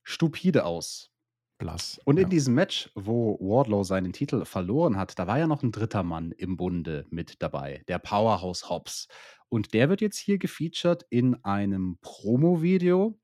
[0.03, 1.09] stupide aus.
[1.57, 1.99] Blass.
[2.05, 2.23] Und ja.
[2.23, 6.03] in diesem Match, wo Wardlow seinen Titel verloren hat, da war ja noch ein dritter
[6.03, 9.07] Mann im Bunde mit dabei, der Powerhouse Hobbs.
[9.49, 13.19] Und der wird jetzt hier gefeatured in einem Promo-Video.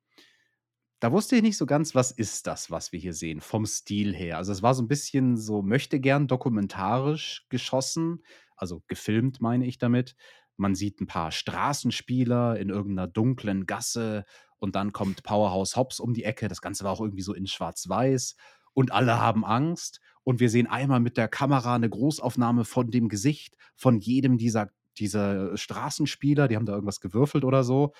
[1.00, 4.16] Da wusste ich nicht so ganz, was ist das, was wir hier sehen, vom Stil
[4.16, 4.38] her.
[4.38, 8.24] Also es war so ein bisschen so möchte gern dokumentarisch geschossen,
[8.56, 10.16] also gefilmt meine ich damit.
[10.58, 14.26] Man sieht ein paar Straßenspieler in irgendeiner dunklen Gasse
[14.60, 16.48] und dann kommt Powerhouse Hobbs um die Ecke.
[16.48, 18.36] Das Ganze war auch irgendwie so in Schwarz-Weiß
[18.74, 20.02] und alle haben Angst.
[20.24, 24.70] Und wir sehen einmal mit der Kamera eine Großaufnahme von dem Gesicht von jedem dieser,
[25.02, 26.48] dieser Straßenspieler.
[26.48, 27.94] Die haben da irgendwas gewürfelt oder so.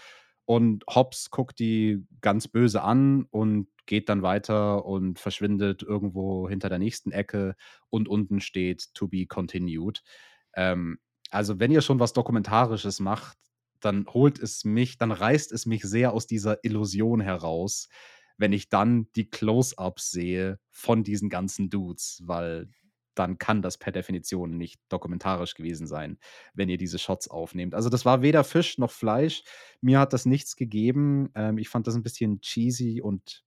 [0.46, 6.70] Und Hobbs guckt die ganz böse an und geht dann weiter und verschwindet irgendwo hinter
[6.70, 7.56] der nächsten Ecke
[7.90, 10.02] und unten steht to be continued.
[10.56, 13.38] Ähm, also, wenn ihr schon was Dokumentarisches macht,
[13.80, 17.88] dann holt es mich, dann reißt es mich sehr aus dieser Illusion heraus,
[18.38, 22.70] wenn ich dann die Close-ups sehe von diesen ganzen Dudes, weil
[23.16, 26.18] dann kann das per Definition nicht dokumentarisch gewesen sein,
[26.54, 27.76] wenn ihr diese Shots aufnehmt.
[27.76, 29.44] Also das war weder Fisch noch Fleisch.
[29.82, 31.30] Mir hat das nichts gegeben.
[31.36, 33.44] Ähm, ich fand das ein bisschen cheesy und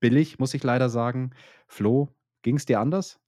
[0.00, 1.30] billig, muss ich leider sagen.
[1.66, 3.22] Flo, ging es dir anders?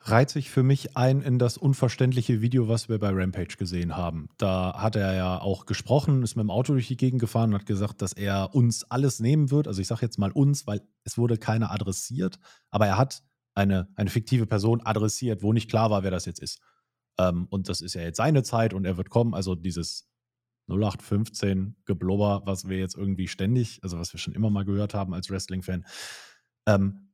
[0.00, 4.28] reiht sich für mich ein in das unverständliche Video, was wir bei Rampage gesehen haben.
[4.38, 7.60] Da hat er ja auch gesprochen, ist mit dem Auto durch die Gegend gefahren und
[7.60, 9.68] hat gesagt, dass er uns alles nehmen wird.
[9.68, 12.38] Also ich sage jetzt mal uns, weil es wurde keiner adressiert,
[12.70, 13.22] aber er hat
[13.60, 16.60] eine, eine fiktive Person adressiert, wo nicht klar war, wer das jetzt ist.
[17.18, 19.34] Ähm, und das ist ja jetzt seine Zeit und er wird kommen.
[19.34, 20.08] Also dieses
[20.68, 25.14] 0815 Geblubber, was wir jetzt irgendwie ständig, also was wir schon immer mal gehört haben
[25.14, 25.84] als Wrestling-Fan.
[26.66, 27.10] Ähm,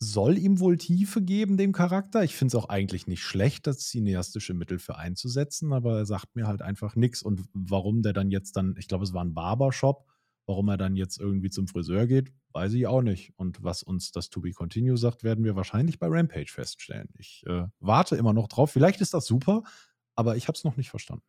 [0.00, 2.24] soll ihm wohl Tiefe geben, dem Charakter.
[2.24, 6.34] Ich finde es auch eigentlich nicht schlecht, das cineastische Mittel für einzusetzen, aber er sagt
[6.34, 7.22] mir halt einfach nichts.
[7.22, 10.06] Und warum der dann jetzt dann, ich glaube, es war ein Barbershop,
[10.46, 13.32] warum er dann jetzt irgendwie zum Friseur geht, weiß ich auch nicht.
[13.36, 17.08] Und was uns das To Be Continue sagt, werden wir wahrscheinlich bei Rampage feststellen.
[17.18, 18.70] Ich äh, warte immer noch drauf.
[18.70, 19.62] Vielleicht ist das super,
[20.14, 21.24] aber ich habe es noch nicht verstanden.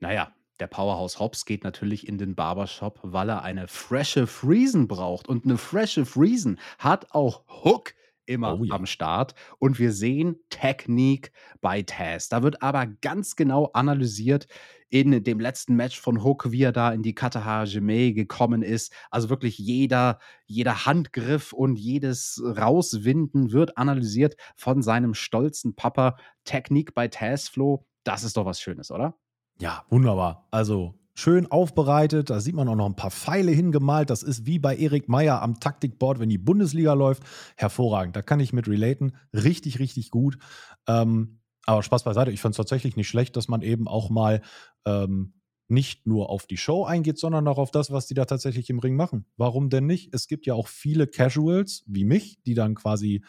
[0.00, 5.28] Naja, der Powerhouse Hobbs geht natürlich in den Barbershop, weil er eine frische Friesen braucht.
[5.28, 7.94] Und eine frische Friesen hat auch Hook
[8.26, 8.74] immer Oh ja.
[8.74, 9.34] am Start.
[9.58, 12.28] Und wir sehen Technik bei Taz.
[12.28, 14.46] Da wird aber ganz genau analysiert
[14.88, 18.92] in dem letzten Match von Hook, wie er da in die Kataha Jime gekommen ist.
[19.10, 26.16] Also wirklich jeder, jeder Handgriff und jedes Rauswinden wird analysiert von seinem stolzen Papa.
[26.44, 29.16] Technik bei Taz, Flo, das ist doch was Schönes, oder?
[29.58, 30.46] Ja, wunderbar.
[30.50, 32.30] Also schön aufbereitet.
[32.30, 34.10] Da sieht man auch noch ein paar Pfeile hingemalt.
[34.10, 37.22] Das ist wie bei Erik Meyer am Taktikboard, wenn die Bundesliga läuft.
[37.56, 38.16] Hervorragend.
[38.16, 39.16] Da kann ich mit relaten.
[39.32, 40.38] Richtig, richtig gut.
[40.86, 42.30] Ähm, aber Spaß beiseite.
[42.30, 44.42] Ich fand es tatsächlich nicht schlecht, dass man eben auch mal
[44.84, 45.34] ähm,
[45.68, 48.80] nicht nur auf die Show eingeht, sondern auch auf das, was die da tatsächlich im
[48.80, 49.24] Ring machen.
[49.36, 50.12] Warum denn nicht?
[50.12, 53.24] Es gibt ja auch viele Casuals wie mich, die dann quasi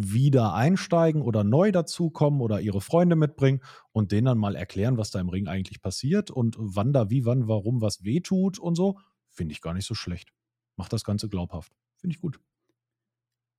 [0.00, 5.10] wieder einsteigen oder neu dazukommen oder ihre Freunde mitbringen und denen dann mal erklären, was
[5.10, 8.98] da im Ring eigentlich passiert und wann da wie, wann, warum was wehtut und so,
[9.28, 10.32] finde ich gar nicht so schlecht.
[10.76, 11.72] Macht das Ganze glaubhaft.
[11.96, 12.38] Finde ich gut.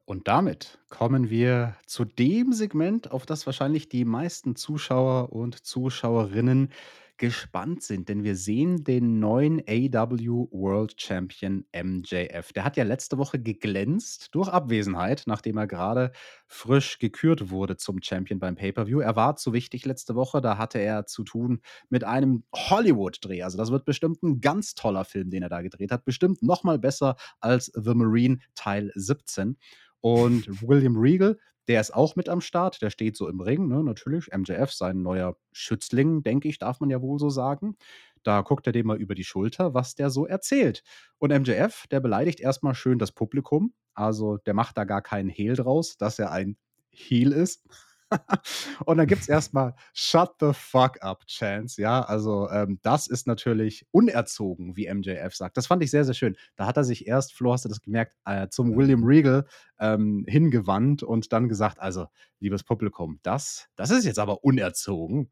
[0.05, 6.71] Und damit kommen wir zu dem Segment, auf das wahrscheinlich die meisten Zuschauer und Zuschauerinnen
[7.19, 12.53] gespannt sind, denn wir sehen den neuen AW World Champion MJF.
[12.53, 16.11] Der hat ja letzte Woche geglänzt durch Abwesenheit, nachdem er gerade
[16.47, 19.01] frisch gekürt wurde zum Champion beim Pay-per-View.
[19.01, 23.43] Er war zu wichtig letzte Woche, da hatte er zu tun mit einem Hollywood-Dreh.
[23.43, 26.05] Also das wird bestimmt ein ganz toller Film, den er da gedreht hat.
[26.05, 29.57] Bestimmt noch mal besser als The Marine Teil 17.
[30.01, 31.37] Und William Regal,
[31.69, 32.81] der ist auch mit am Start.
[32.81, 33.83] Der steht so im Ring, ne?
[33.83, 34.31] natürlich.
[34.35, 37.77] MJF, sein neuer Schützling, denke ich, darf man ja wohl so sagen.
[38.23, 40.83] Da guckt er dem mal über die Schulter, was der so erzählt.
[41.19, 43.73] Und MJF, der beleidigt erstmal schön das Publikum.
[43.93, 46.57] Also der macht da gar keinen Hehl draus, dass er ein
[46.89, 47.63] Heel ist.
[48.85, 51.81] Und dann gibt es erstmal Shut the fuck up, Chance.
[51.81, 55.57] Ja, also ähm, das ist natürlich unerzogen, wie MJF sagt.
[55.57, 56.35] Das fand ich sehr, sehr schön.
[56.55, 59.45] Da hat er sich erst, Flo, hast du das gemerkt, äh, zum William Regal
[59.79, 62.07] ähm, hingewandt und dann gesagt: Also,
[62.39, 65.31] liebes Publikum, das, das ist jetzt aber unerzogen.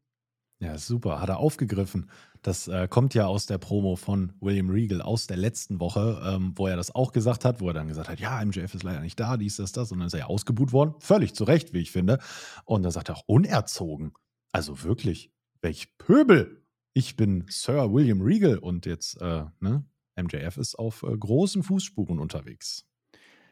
[0.60, 1.20] Ja, super.
[1.20, 2.10] Hat er aufgegriffen.
[2.42, 6.52] Das äh, kommt ja aus der Promo von William Regal aus der letzten Woche, ähm,
[6.56, 9.00] wo er das auch gesagt hat, wo er dann gesagt hat, ja, MJF ist leider
[9.00, 9.92] nicht da, dies, das, das.
[9.92, 10.94] Und dann ist er ja ausgebuht worden.
[11.00, 12.18] Völlig zu Recht, wie ich finde.
[12.64, 14.12] Und dann sagt er auch unerzogen.
[14.52, 16.64] Also wirklich, welch Pöbel.
[16.94, 19.84] Ich bin Sir William Regal und jetzt, äh, ne,
[20.16, 22.87] MJF ist auf äh, großen Fußspuren unterwegs.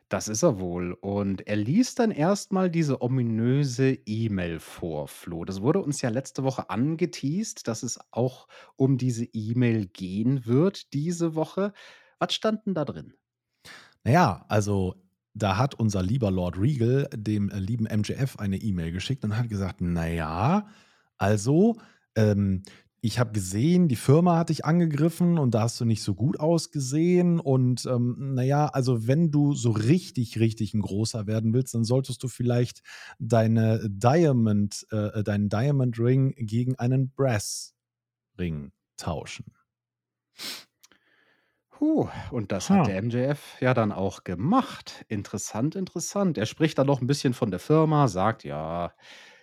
[0.08, 0.92] Das ist er wohl.
[0.92, 5.44] Und er liest dann erstmal diese ominöse E-Mail vor, Flo.
[5.44, 10.92] Das wurde uns ja letzte Woche angeteased, dass es auch um diese E-Mail gehen wird
[10.92, 11.72] diese Woche.
[12.20, 13.14] Was stand denn da drin?
[14.04, 14.94] Naja, also
[15.34, 19.48] da hat unser lieber Lord Regal dem äh, lieben MJF eine E-Mail geschickt und hat
[19.48, 20.68] gesagt, naja,
[21.18, 21.76] also
[22.14, 22.62] ähm,
[23.06, 26.40] ich habe gesehen, die Firma hat dich angegriffen und da hast du nicht so gut
[26.40, 27.38] ausgesehen.
[27.38, 32.22] Und ähm, naja, also wenn du so richtig, richtig ein großer werden willst, dann solltest
[32.24, 32.82] du vielleicht
[33.20, 37.74] deine Diamond, äh, deinen Diamond Ring gegen einen Brass
[38.38, 39.44] Ring tauschen.
[41.70, 42.74] Puh, und das Ha.
[42.74, 45.04] hat der MJF ja dann auch gemacht.
[45.08, 46.38] Interessant, interessant.
[46.38, 48.92] Er spricht dann noch ein bisschen von der Firma, sagt, ja,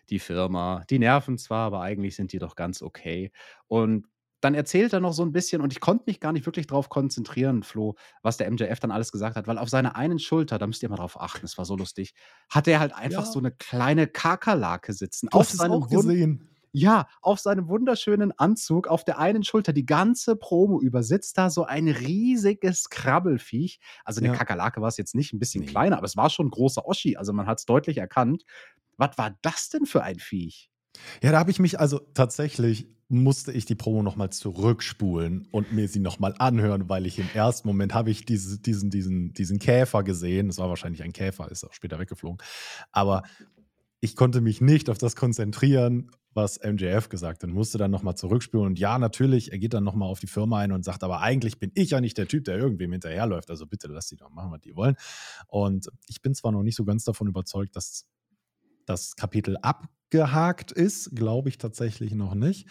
[0.09, 3.31] die Firma, die nerven zwar, aber eigentlich sind die doch ganz okay.
[3.67, 4.07] Und
[4.41, 6.89] dann erzählt er noch so ein bisschen, und ich konnte mich gar nicht wirklich drauf
[6.89, 10.67] konzentrieren, Flo, was der MJF dann alles gesagt hat, weil auf seiner einen Schulter, da
[10.67, 12.13] müsst ihr mal drauf achten, es war so lustig,
[12.49, 13.31] hat er halt einfach Ja.
[13.31, 15.29] so eine kleine Kakerlake sitzen.
[15.31, 16.49] Du Auf hast seinem auch gesehen.
[16.73, 21.49] Ja, auf seinem wunderschönen Anzug, auf der einen Schulter, die ganze Promo über sitzt da
[21.51, 23.79] so ein riesiges Krabbelfiech.
[24.03, 24.33] Also eine Ja.
[24.35, 25.67] Kakerlake war es jetzt nicht, ein bisschen Nee.
[25.67, 27.15] kleiner, aber es war schon ein großer Oschi.
[27.15, 28.43] Also man hat es deutlich erkannt.
[28.97, 30.71] Was war das denn für ein Viech?
[31.21, 35.87] Ja, da habe ich mich also tatsächlich musste ich die Promo nochmal zurückspulen und mir
[35.87, 40.03] sie nochmal anhören, weil ich im ersten Moment habe ich diese, diesen, diesen, diesen Käfer
[40.03, 40.47] gesehen.
[40.47, 42.39] Das war wahrscheinlich ein Käfer, ist auch später weggeflogen.
[42.91, 43.23] Aber
[43.99, 47.49] ich konnte mich nicht auf das konzentrieren, was MJF gesagt hat.
[47.49, 48.67] Musste dann nochmal zurückspulen.
[48.67, 51.59] Und ja, natürlich, er geht dann nochmal auf die Firma ein und sagt, aber eigentlich
[51.59, 53.49] bin ich ja nicht der Typ, der irgendwem hinterherläuft.
[53.49, 54.95] Also bitte lass die doch machen, was die wollen.
[55.47, 58.05] Und ich bin zwar noch nicht so ganz davon überzeugt, dass
[58.85, 62.67] das Kapitel abgehakt ist, glaube ich tatsächlich noch nicht.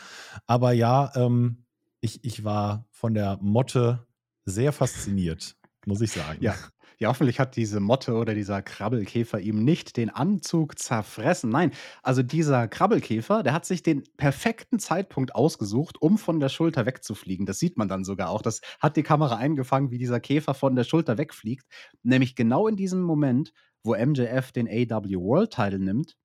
[0.46, 1.64] Aber ja, ähm,
[2.01, 4.07] ich, ich war von der Motte
[4.44, 6.38] sehr fasziniert, muss ich sagen.
[6.42, 6.55] Ja.
[7.02, 11.50] Ja, hoffentlich hat diese Motte oder dieser Krabbelkäfer ihm nicht den Anzug zerfressen.
[11.50, 16.86] Nein, also dieser Krabbelkäfer, der hat sich den perfekten Zeitpunkt ausgesucht, um von der Schulter
[16.86, 17.44] wegzufliegen.
[17.44, 18.40] Das sieht man dann sogar auch.
[18.40, 21.66] Das hat die Kamera eingefangen, wie dieser Käfer von der Schulter wegfliegt.
[22.04, 26.16] Nämlich genau in diesem Moment, wo MJF den AW World Title nimmt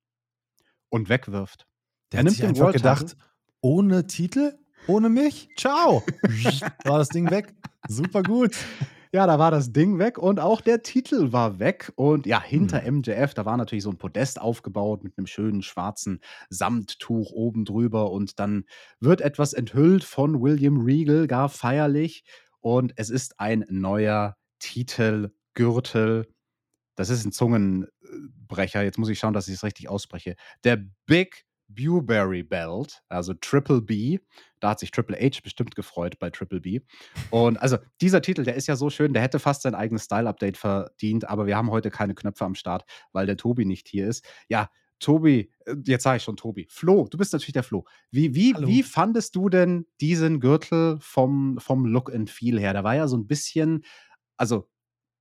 [0.90, 1.66] und wegwirft.
[2.12, 3.16] Der Er hat nimmt sich den einfach World gedacht,
[3.60, 6.04] ohne Titel, ohne mich, ciao.
[6.84, 7.52] war das Ding weg.
[7.88, 8.56] Super gut.
[9.12, 11.92] Ja, da war das Ding weg und auch der Titel war weg.
[11.96, 12.98] Und ja, hinter Hm.
[12.98, 18.10] MJF, da war natürlich so ein Podest aufgebaut mit einem schönen schwarzen Samttuch oben drüber.
[18.10, 18.64] Und dann
[19.00, 22.24] wird etwas enthüllt von William Regal, gar feierlich.
[22.60, 26.26] Und es ist ein neuer Titelgürtel.
[26.96, 28.82] Das ist ein Zungenbrecher.
[28.82, 30.36] Jetzt muss ich schauen, dass ich es richtig ausspreche.
[30.64, 34.18] Der Big Bewberry Belt, also Triple B.
[34.60, 36.80] Da hat sich Triple H bestimmt gefreut bei Triple B.
[37.30, 40.56] Und also dieser Titel, der ist ja so schön, der hätte fast sein eigenes Style-Update
[40.56, 44.24] verdient, aber wir haben heute keine Knöpfe am Start, weil der Tobi nicht hier ist.
[44.48, 46.66] Ja, Tobi, äh, jetzt sage ich schon Tobi.
[46.70, 47.84] Flo, du bist natürlich der Flo.
[48.10, 48.66] Wie, wie, Hallo.
[48.66, 52.72] wie fandest du denn diesen Gürtel vom, vom Look and Feel her?
[52.72, 53.84] Da war ja so ein bisschen,
[54.36, 54.68] also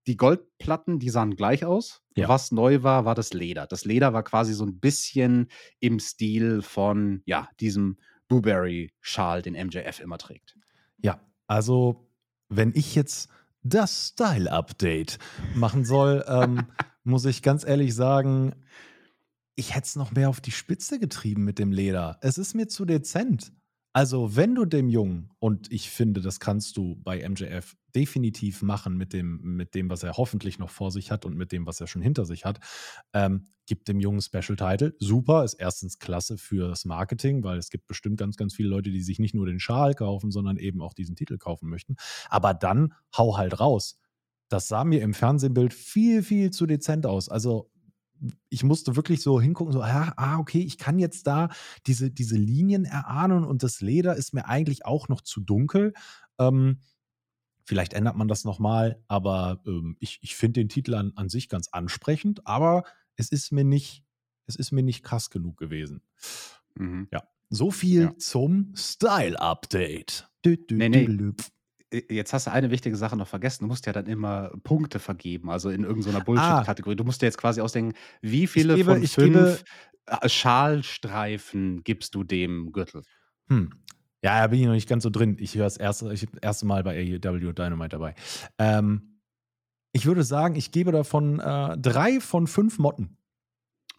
[0.08, 2.02] die Goldplatten, die sahen gleich aus.
[2.15, 2.30] Ja.
[2.30, 3.67] Was neu war, war das Leder.
[3.67, 5.48] Das Leder war quasi so ein bisschen
[5.80, 10.58] im Stil von, ja, diesem Blueberry-Schal, den MJF immer trägt.
[10.98, 12.10] Ja, also
[12.50, 13.30] wenn ich jetzt
[13.63, 15.20] das Style-Update
[15.54, 16.67] machen soll, ähm,
[17.04, 18.56] muss ich ganz ehrlich sagen,
[19.56, 22.17] ich hätte es noch mehr auf die Spitze getrieben mit dem Leder.
[22.22, 23.52] Es ist mir zu dezent.
[23.91, 28.96] Also, wenn du dem Jungen, und ich finde, das kannst du bei MJF definitiv machen
[28.96, 31.82] mit dem, mit dem, was er hoffentlich noch vor sich hat und mit dem, was
[31.82, 32.60] er schon hinter sich hat,
[33.14, 34.96] ähm, gib dem Jungen Special Title.
[35.00, 39.02] Super, ist erstens klasse fürs Marketing, weil es gibt bestimmt ganz, ganz viele Leute, die
[39.02, 41.96] sich nicht nur den Schal kaufen, sondern eben auch diesen Titel kaufen möchten.
[42.30, 44.00] Aber dann hau halt raus.
[44.48, 47.30] Das sah mir im Fernsehbild viel, viel zu dezent aus.
[47.30, 47.72] Also
[48.50, 51.50] ich musste wirklich so hingucken, so, ah, ah, okay, ich kann jetzt da
[51.88, 55.94] diese, diese Linien erahnen und das Leder ist mir eigentlich auch noch zu dunkel.
[56.40, 56.80] Ähm,
[57.68, 61.50] vielleicht ändert man das nochmal, aber ähm, ich, ich finde den Titel an, an sich
[61.50, 62.84] ganz ansprechend, aber
[63.18, 64.04] es ist mir nicht,
[64.46, 66.02] es ist mir nicht krass genug gewesen.
[66.76, 67.10] Mhm.
[67.50, 68.18] So viel Ja.
[68.18, 70.30] zum Style-Update.
[70.72, 71.32] Nee, nee.
[72.10, 73.64] Jetzt hast du eine wichtige Sache noch vergessen.
[73.64, 76.24] Du musst ja dann immer Punkte vergeben, also in irgendeiner Ah.
[76.24, 76.96] Bullshit-Kategorie.
[76.98, 79.58] Du musst dir jetzt quasi ausdenken, wie viele gebe- von ich fünf gebe-
[80.08, 83.04] äh, Schalstreifen gibst du dem Gürtel?
[83.50, 83.70] Hm.
[84.24, 85.38] Ja, da bin ich noch nicht ganz so drin.
[85.40, 88.15] Ich höre das erste, ich, das erste Mal bei AEW Dynamite dabei.
[88.58, 89.20] Ähm,
[89.94, 93.18] ich würde sagen, ich gebe davon äh, drei von fünf Motten.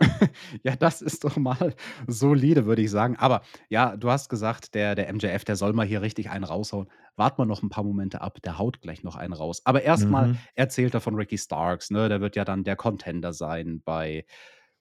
[0.62, 1.74] Ja, das ist doch mal
[2.06, 3.16] solide, würde ich sagen.
[3.16, 6.88] Aber ja, du hast gesagt, der, der MJF, der soll mal hier richtig einen raushauen.
[7.16, 9.62] Wart mal noch ein paar Momente ab, der haut gleich noch einen raus.
[9.64, 10.38] Aber erstmal Mhm.
[10.54, 12.08] erzählt er von Ricky Starks, ne?
[12.08, 14.24] Der wird ja dann der Contender sein bei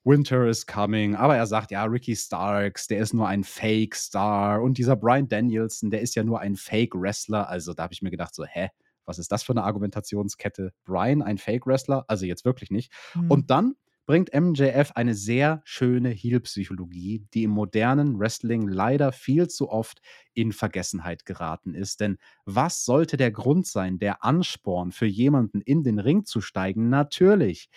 [0.08, 1.14] Winter is Coming.
[1.16, 4.62] Aber er sagt, ja, Ricky Starks, der ist nur ein Fake-Star.
[4.62, 7.46] Und dieser Brian Danielson, der ist ja nur ein Fake-Wrestler.
[7.46, 8.70] Also da habe ich mir gedacht, so, hä?
[9.04, 10.72] Was ist das für eine Argumentationskette?
[10.84, 12.06] Brian, ein Fake-Wrestler?
[12.08, 12.90] Also jetzt wirklich nicht.
[13.14, 13.30] Mhm.
[13.30, 13.74] Und dann
[14.06, 20.00] bringt MJF eine sehr schöne Heel-Psychologie, die im modernen Wrestling leider viel zu oft
[20.32, 22.00] in Vergessenheit geraten ist.
[22.00, 26.88] Denn was sollte der Grund sein, der Ansporn für jemanden in den Ring zu steigen?
[26.88, 27.68] Natürlich.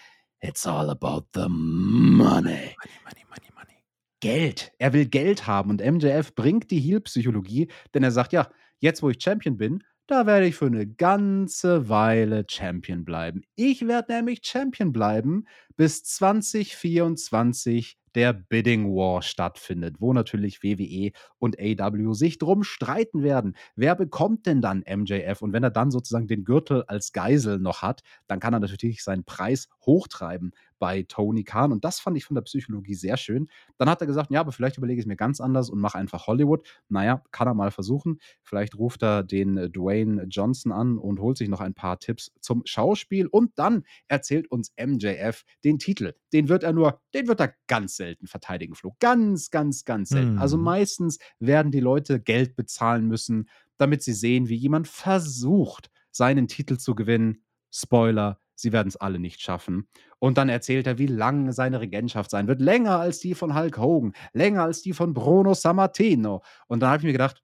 [0.44, 2.18] It's all about the money.
[2.18, 2.76] Money,
[3.06, 3.84] money, money, money.
[4.22, 4.72] Geld.
[4.80, 9.12] Er will Geld haben und MJF bringt die Heel-Psychologie, denn er sagt, ja, jetzt wo
[9.12, 13.44] ich Champion bin, da werde ich für eine ganze Weile Champion bleiben.
[13.56, 15.46] Ich werde nämlich Champion bleiben,
[15.78, 23.56] bis 2024 der Bidding War stattfindet, wo natürlich WWE und AW sich drum streiten werden.
[23.76, 25.42] Wer bekommt denn dann MJF?
[25.42, 29.04] Und wenn er dann sozusagen den Gürtel als Geisel noch hat, dann kann er natürlich
[29.04, 30.52] seinen Preis hochtreiben
[30.82, 31.72] bei Tony Khan.
[31.72, 33.48] Und das fand ich von der Psychologie sehr schön.
[33.78, 35.98] Dann hat er gesagt, ja, aber vielleicht überlege ich es mir ganz anders und mache
[36.00, 36.68] einfach Hollywood.
[36.90, 38.20] Naja, kann er mal versuchen.
[38.44, 42.32] Vielleicht ruft er den äh, Dwayne Johnson an und holt sich noch ein paar Tipps
[42.42, 43.28] zum Schauspiel.
[43.28, 46.14] Und dann erzählt uns MJF den Titel.
[46.34, 48.96] Den wird er nur, den wird er ganz selten verteidigen, Flo.
[49.00, 50.34] Ganz, ganz, ganz selten.
[50.36, 50.64] Also Mhm.
[50.64, 56.78] meistens werden die Leute Geld bezahlen müssen, damit sie sehen, wie jemand versucht, seinen Titel
[56.78, 57.44] zu gewinnen.
[57.72, 59.88] Spoiler, sie werden es alle nicht schaffen.
[60.20, 62.62] Und dann erzählt er, wie lang seine Regentschaft sein wird.
[62.62, 66.44] Länger als die von Hulk Hogan, länger als die von Bruno Sammartino.
[66.68, 67.44] Und dann habe ich mir gedacht,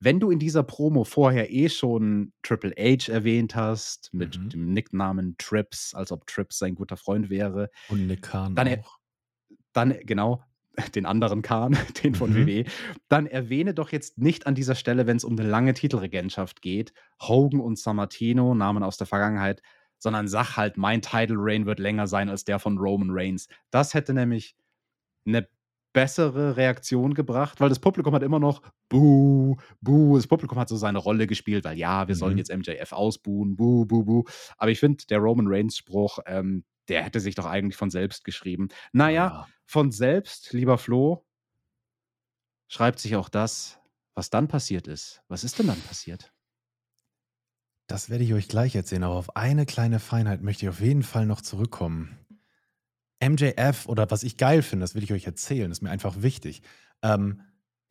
[0.00, 4.48] wenn du in dieser Promo vorher eh schon Triple H erwähnt hast, mit Mhm.
[4.50, 8.98] dem Nicknamen Trips, als ob Trips sein guter Freund wäre, Und Nick Khan Dann auch.
[9.72, 10.42] dann genau
[10.96, 12.46] den anderen Kahn, den von Mhm.
[12.46, 12.64] WWE,
[13.08, 16.92] dann erwähne doch jetzt nicht an dieser Stelle, wenn es um eine lange Titelregentschaft geht,
[17.20, 19.62] Hogan und Sammartino, Namen aus der Vergangenheit,
[20.02, 23.46] sondern sag halt, mein Title Reign wird länger sein als der von Roman Reigns.
[23.70, 24.56] Das hätte nämlich
[25.24, 25.48] eine
[25.92, 30.16] bessere Reaktion gebracht, weil das Publikum hat immer noch Buh, Buh.
[30.16, 32.38] Das Publikum hat so seine Rolle gespielt, weil ja, wir sollen Mhm.
[32.38, 34.24] jetzt MJF ausbuhen, Buh, Buh, Buh.
[34.56, 38.68] Aber ich finde, der Roman Reigns-Spruch, ähm, der hätte sich doch eigentlich von selbst geschrieben.
[38.92, 39.48] Naja, Ja.
[39.66, 41.24] von selbst, lieber Flo,
[42.68, 43.78] schreibt sich auch das,
[44.14, 45.22] was dann passiert ist.
[45.28, 46.32] Was ist denn dann passiert?
[47.92, 51.02] Das werde ich euch gleich erzählen, aber auf eine kleine Feinheit möchte ich auf jeden
[51.02, 52.16] Fall noch zurückkommen.
[53.22, 56.62] MJF oder was ich geil finde, das will ich euch erzählen, ist mir einfach wichtig.
[57.02, 57.42] Ähm,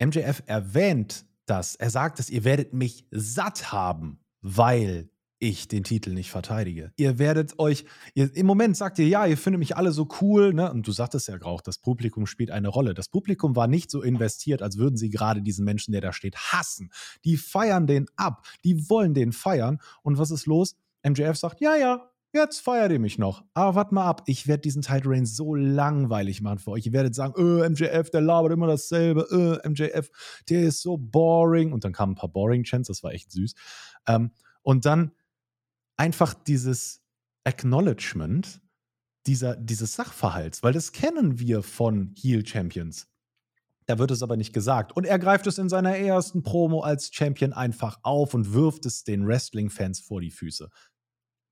[0.02, 5.08] MJF erwähnt das, er sagt es, ihr werdet mich satt haben, weil
[5.42, 6.92] ich den Titel nicht verteidige.
[6.96, 7.84] Ihr werdet euch,
[8.14, 10.70] ihr, im Moment sagt ihr, ja, ihr findet mich alle so cool, ne?
[10.70, 12.94] Und du sagtest ja auch, das Publikum spielt eine Rolle.
[12.94, 16.36] Das Publikum war nicht so investiert, als würden sie gerade diesen Menschen, der da steht,
[16.36, 16.92] hassen.
[17.24, 19.80] Die feiern den ab, die wollen den feiern.
[20.02, 20.76] Und was ist los?
[21.02, 23.42] MJF sagt, ja, ja, jetzt feiert ihr mich noch.
[23.52, 26.86] Aber wart mal ab, ich werde diesen Title Reign so langweilig machen für euch.
[26.86, 30.08] Ihr werdet sagen, äh, MJF, der labert immer dasselbe, äh, MJF,
[30.48, 31.72] der ist so boring.
[31.72, 33.54] Und dann kamen ein paar boring Chants, das war echt süß.
[34.06, 34.30] Ähm,
[34.62, 35.10] und dann
[35.96, 37.02] einfach dieses
[37.44, 38.60] Acknowledgement
[39.26, 43.08] dieser, dieses Sachverhalts, weil das kennen wir von Heel Champions.
[43.86, 44.92] Da wird es aber nicht gesagt.
[44.92, 49.04] Und er greift es in seiner ersten Promo als Champion einfach auf und wirft es
[49.04, 50.70] den Wrestling-Fans vor die Füße.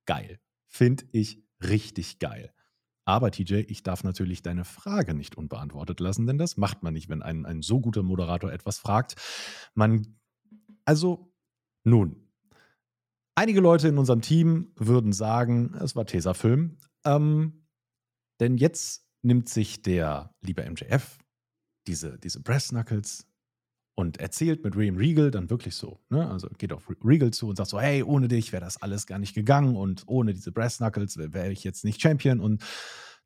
[0.06, 0.40] Geil.
[0.66, 2.52] Finde ich richtig geil.
[3.04, 7.08] Aber TJ, ich darf natürlich deine Frage nicht unbeantwortet lassen, denn das macht man nicht,
[7.08, 9.16] wenn ein, ein so guter Moderator etwas fragt.
[9.74, 10.16] Man,
[10.84, 11.32] also,
[11.82, 12.29] nun,
[13.40, 16.76] einige Leute in unserem Team würden sagen, es war Tesafilm.
[17.06, 17.64] Ähm,
[18.38, 21.18] denn jetzt nimmt sich der liebe MJF
[21.86, 23.26] diese, diese Brass Knuckles
[23.94, 26.28] und erzählt mit William Regal dann wirklich so, ne?
[26.30, 29.18] Also geht auf Regal zu und sagt so, hey, ohne dich wäre das alles gar
[29.18, 32.40] nicht gegangen und ohne diese Brass Knuckles wäre wär ich jetzt nicht Champion.
[32.40, 32.62] Und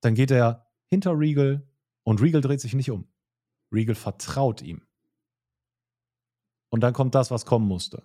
[0.00, 1.66] dann geht er hinter Regal
[2.04, 3.08] und Regal dreht sich nicht um.
[3.72, 4.82] Regal vertraut ihm.
[6.70, 8.04] Und dann kommt das, was kommen musste.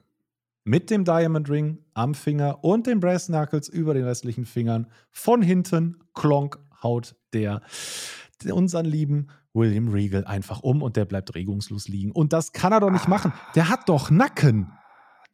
[0.63, 4.87] Mit dem Diamond Ring am Finger und den Brass Knuckles über den restlichen Fingern.
[5.11, 7.61] Von hinten, klonk, haut der
[8.51, 12.11] unseren lieben William Regal einfach um und der bleibt regungslos liegen.
[12.11, 13.33] Und das kann er doch nicht machen.
[13.55, 14.71] Der hat doch Nacken.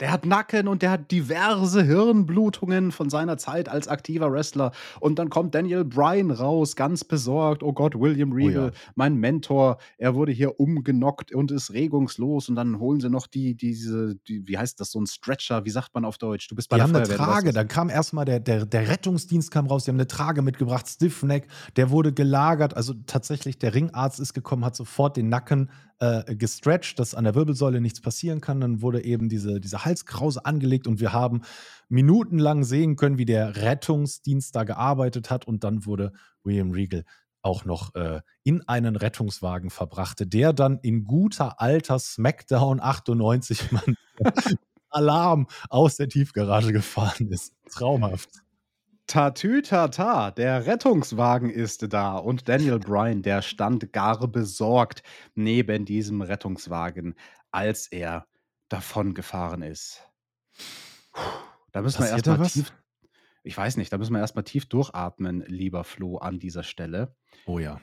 [0.02, 4.72] Der hat Nacken und der hat diverse Hirnblutungen von seiner Zeit als aktiver Wrestler.
[5.00, 7.64] Und dann kommt Daniel Bryan raus, ganz besorgt.
[7.64, 8.92] Oh Gott, William Regal, oh ja.
[8.96, 12.50] mein Mentor, er wurde hier umgenockt und ist regungslos.
[12.50, 15.70] Und dann holen sie noch die, diese, die, wie heißt das, so ein Stretcher, wie
[15.70, 16.50] sagt man auf Deutsch?
[16.50, 19.50] Du bist bei die der haben eine Trage, dann kam erstmal der, der, der Rettungsdienst
[19.50, 22.76] kam raus, die haben eine Trage mitgebracht, Stiffneck, der wurde gelagert.
[22.76, 25.70] Also tatsächlich, der Ringarzt ist gekommen, hat sofort den Nacken
[26.00, 28.60] äh, gestretched, dass an der Wirbelsäule nichts passieren kann.
[28.60, 31.42] Dann wurde eben diese, diese Halskrause angelegt und wir haben
[31.88, 35.46] minutenlang sehen können, wie der Rettungsdienst da gearbeitet hat.
[35.48, 36.12] Und dann wurde
[36.44, 37.04] William Regal
[37.42, 43.96] auch noch äh, in einen Rettungswagen verbrachte, der dann in guter alter SmackDown 98 Mann
[44.90, 47.54] Alarm aus der Tiefgarage gefahren ist.
[47.70, 48.30] Traumhaft.
[49.08, 55.04] Tatütata, der Rettungswagen ist da und Daniel Bryan, der stand gar besorgt
[55.36, 57.14] neben diesem Rettungswagen,
[57.52, 58.26] als er
[58.70, 60.04] davongefahren ist.
[61.72, 62.74] Da müssen wir erstmal tief.
[63.44, 67.16] Ich weiß nicht, da müssen wir erstmal tief durchatmen, lieber Flo, an dieser Stelle.
[67.46, 67.80] Oh ja.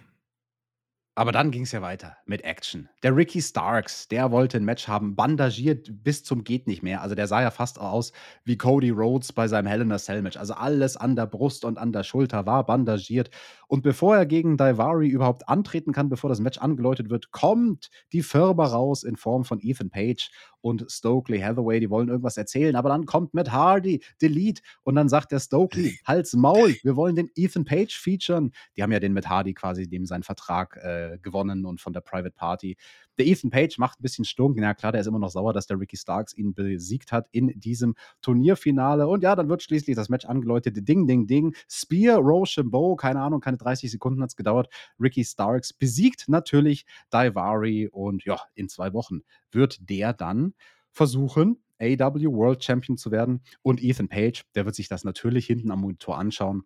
[1.15, 2.89] Aber dann ging es ja weiter mit Action.
[3.03, 7.03] Der Ricky Starks, der wollte ein Match haben, bandagiert bis zum geht nicht mehr.
[7.03, 8.13] Also der sah ja fast aus
[8.45, 10.39] wie Cody Rhodes bei seinem Hell in a Cell Match.
[10.39, 13.29] Also alles an der Brust und an der Schulter war bandagiert.
[13.73, 18.21] Und bevor er gegen Daivari überhaupt antreten kann, bevor das Match angeläutet wird, kommt die
[18.21, 22.91] Firma raus in Form von Ethan Page und Stokely Hathaway, die wollen irgendwas erzählen, aber
[22.91, 27.31] dann kommt Matt Hardy, Delete, und dann sagt der Stokely, Hals Maul, wir wollen den
[27.35, 28.53] Ethan Page featuren.
[28.77, 32.03] Die haben ja den Matt Hardy quasi dem seinen Vertrag äh, gewonnen und von der
[32.03, 32.77] Private Party.
[33.19, 34.57] Der Ethan Page macht ein bisschen Stunk.
[34.59, 37.49] Na klar, der ist immer noch sauer, dass der Ricky Starks ihn besiegt hat in
[37.61, 39.07] diesem Turnierfinale.
[39.07, 40.89] Und ja, dann wird schließlich das Match angeläutet.
[40.89, 41.55] Ding, ding, ding.
[41.69, 44.73] Spear, Rochambeau, keine Ahnung, keine 30 Sekunden hat es gedauert.
[45.01, 50.55] Ricky Starks besiegt natürlich Daivari und ja, in zwei Wochen wird der dann
[50.91, 53.43] versuchen, AW World Champion zu werden.
[53.63, 56.65] Und Ethan Page, der wird sich das natürlich hinten am Monitor anschauen.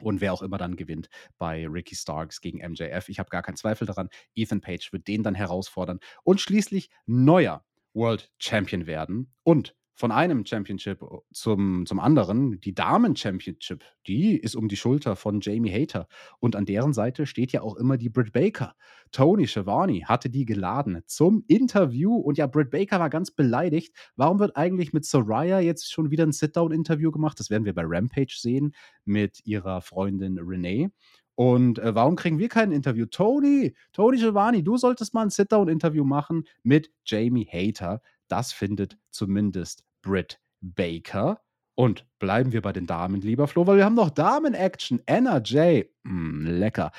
[0.00, 1.08] Und wer auch immer dann gewinnt
[1.38, 3.08] bei Ricky Starks gegen MJF.
[3.08, 4.08] Ich habe gar keinen Zweifel daran.
[4.34, 9.32] Ethan Page wird den dann herausfordern und schließlich neuer World Champion werden.
[9.44, 12.60] Und von einem Championship äh, zum, zum anderen.
[12.60, 16.08] Die Damen-Championship, die ist um die Schulter von Jamie Hater.
[16.40, 18.74] Und an deren Seite steht ja auch immer die Britt Baker.
[19.12, 22.16] Tony Schiavone hatte die geladen zum Interview.
[22.16, 23.94] Und ja, Britt Baker war ganz beleidigt.
[24.16, 27.38] Warum wird eigentlich mit Soraya jetzt schon wieder ein Sit-Down-Interview gemacht?
[27.38, 28.74] Das werden wir bei Rampage sehen
[29.04, 30.90] mit ihrer Freundin Renee.
[31.36, 33.06] Und äh, warum kriegen wir kein Interview?
[33.06, 38.00] Tony, Tony Giovanni, du solltest mal ein Sit-Down-Interview machen mit Jamie Hater.
[38.28, 41.40] Das findet zumindest Britt Baker.
[41.76, 45.02] Und bleiben wir bei den Damen, lieber Flo, weil wir haben noch Damen-Action.
[45.06, 45.86] Anna J.
[46.04, 46.92] Mm, lecker.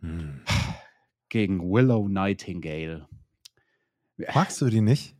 [0.00, 0.42] Mm.
[1.28, 3.08] Gegen Willow Nightingale.
[4.34, 5.16] Magst du die nicht?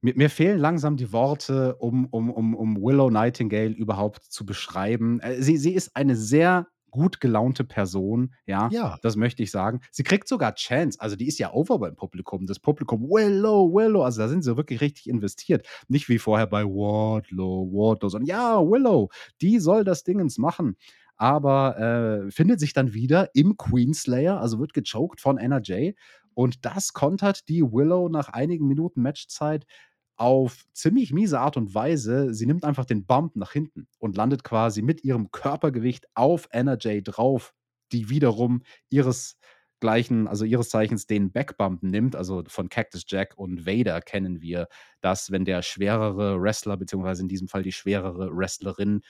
[0.00, 5.20] Mir, mir, fehlen langsam die Worte, um, um, um, um Willow Nightingale überhaupt zu beschreiben.
[5.20, 9.80] Äh, sie, sie ist eine sehr gut gelaunte Person, ja, ja, das möchte ich sagen.
[9.90, 12.46] Sie kriegt sogar Chance, also die ist ja over beim Publikum.
[12.46, 15.66] Das Publikum, Willow, Willow, also da sind sie wirklich richtig investiert.
[15.88, 19.10] Nicht wie vorher bei Wardlow, Wardlow, sondern ja, Willow,
[19.40, 20.76] die soll das Dingens machen.
[21.16, 25.92] Aber äh, findet sich dann wieder im Queenslayer, also wird gechoked von NRJ.
[26.34, 29.66] Und das kontert die Willow nach einigen Minuten Matchzeit
[30.18, 32.34] auf ziemlich miese Art und Weise.
[32.34, 37.00] Sie nimmt einfach den Bump nach hinten und landet quasi mit ihrem Körpergewicht auf NRJ
[37.02, 37.54] drauf,
[37.92, 42.16] die wiederum ihresgleichen, also ihres Zeichens den Backbump nimmt.
[42.16, 44.68] Also von Cactus Jack und Vader kennen wir
[45.00, 49.02] dass wenn der schwerere Wrestler, beziehungsweise in diesem Fall die schwerere Wrestlerin,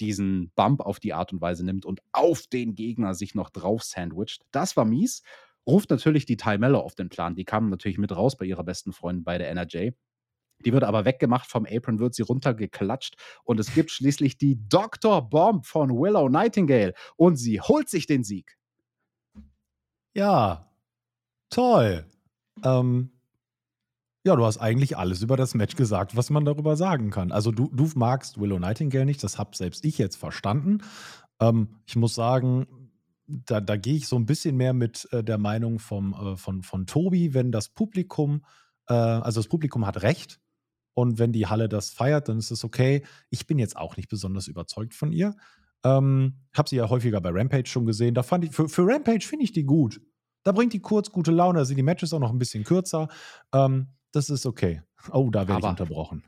[0.00, 3.82] diesen Bump auf die Art und Weise nimmt und auf den Gegner sich noch drauf
[3.82, 4.44] sandwicht.
[4.50, 5.22] Das war mies.
[5.66, 7.34] Ruft natürlich die Ty Mello auf den Plan.
[7.34, 9.90] Die kam natürlich mit raus bei ihrer besten Freundin bei der NRJ.
[10.64, 15.28] Die wird aber weggemacht vom Apron, wird sie runtergeklatscht und es gibt schließlich die Dr.
[15.28, 18.56] Bomb von Willow Nightingale und sie holt sich den Sieg.
[20.14, 20.70] Ja,
[21.50, 22.06] toll.
[22.62, 23.10] Ähm,
[24.26, 27.30] ja, du hast eigentlich alles über das Match gesagt, was man darüber sagen kann.
[27.30, 30.78] Also du, du magst Willow Nightingale nicht, das habe selbst ich jetzt verstanden.
[31.40, 32.66] Ähm, ich muss sagen,
[33.26, 36.62] da, da gehe ich so ein bisschen mehr mit äh, der Meinung vom, äh, von,
[36.62, 38.44] von Tobi, wenn das Publikum,
[38.88, 40.40] äh, also das Publikum hat recht,
[40.94, 43.04] und wenn die Halle das feiert, dann ist es okay.
[43.30, 45.36] Ich bin jetzt auch nicht besonders überzeugt von ihr.
[45.84, 48.14] Ähm, habe sie ja häufiger bei Rampage schon gesehen.
[48.14, 50.00] Da fand ich, für, für Rampage finde ich die gut.
[50.44, 51.58] Da bringt die kurz gute Laune.
[51.58, 53.08] Da sind die Matches auch noch ein bisschen kürzer.
[53.52, 54.82] Ähm, das ist okay.
[55.10, 56.24] Oh, da werde ich unterbrochen.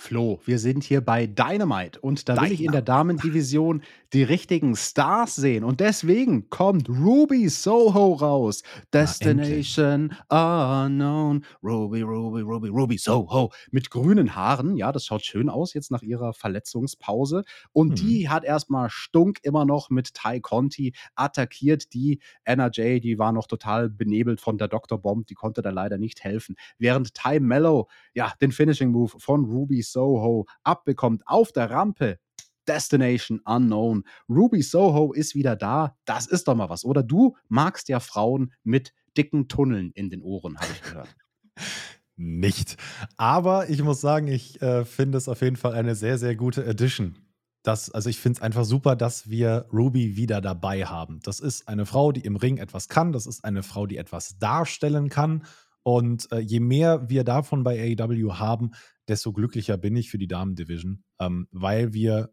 [0.00, 3.82] Flo, wir sind hier bei Dynamite und da will ich in der Damendivision
[4.12, 5.64] die richtigen Stars sehen.
[5.64, 8.62] Und deswegen kommt Ruby Soho raus.
[8.94, 11.44] Destination Unknown.
[11.64, 13.50] Ruby, Ruby, Ruby, Ruby Soho.
[13.72, 14.76] Mit grünen Haaren.
[14.76, 17.42] Ja, das schaut schön aus jetzt nach ihrer Verletzungspause.
[17.72, 17.94] Und mhm.
[17.96, 21.92] die hat erstmal Stunk immer noch mit Ty Conti attackiert.
[21.92, 25.02] Die NRJ, die war noch total benebelt von der Dr.
[25.02, 25.26] Bomb.
[25.26, 26.54] Die konnte da leider nicht helfen.
[26.78, 32.18] Während Ty Mellow, ja, den Finishing Move von Ruby Soho abbekommt auf der Rampe.
[32.66, 34.04] Destination Unknown.
[34.28, 35.96] Ruby Soho ist wieder da.
[36.04, 37.02] Das ist doch mal was, oder?
[37.02, 41.16] Du magst ja Frauen mit dicken Tunneln in den Ohren, habe ich gehört.
[42.16, 42.76] Nicht.
[43.16, 46.64] Aber ich muss sagen, ich äh, finde es auf jeden Fall eine sehr, sehr gute
[46.64, 47.16] Edition.
[47.62, 51.20] Das, also ich finde es einfach super, dass wir Ruby wieder dabei haben.
[51.22, 53.12] Das ist eine Frau, die im Ring etwas kann.
[53.12, 55.44] Das ist eine Frau, die etwas darstellen kann.
[55.82, 58.72] Und äh, je mehr wir davon bei AEW haben,
[59.08, 62.32] desto glücklicher bin ich für die Damen-Division, ähm, weil wir,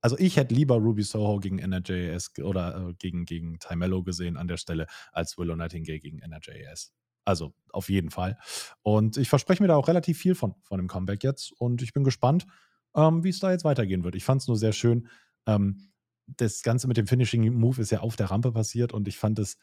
[0.00, 4.48] also ich hätte lieber Ruby Soho gegen NRJS oder äh, gegen, gegen Timello gesehen an
[4.48, 6.92] der Stelle, als Willow Nightingale gegen NRJS.
[7.24, 8.38] Also auf jeden Fall.
[8.82, 11.92] Und ich verspreche mir da auch relativ viel von, von dem Comeback jetzt und ich
[11.92, 12.46] bin gespannt,
[12.94, 14.14] ähm, wie es da jetzt weitergehen wird.
[14.14, 15.08] Ich fand es nur sehr schön.
[15.46, 15.90] Ähm,
[16.26, 19.38] das Ganze mit dem Finishing Move ist ja auf der Rampe passiert und ich fand
[19.38, 19.58] es,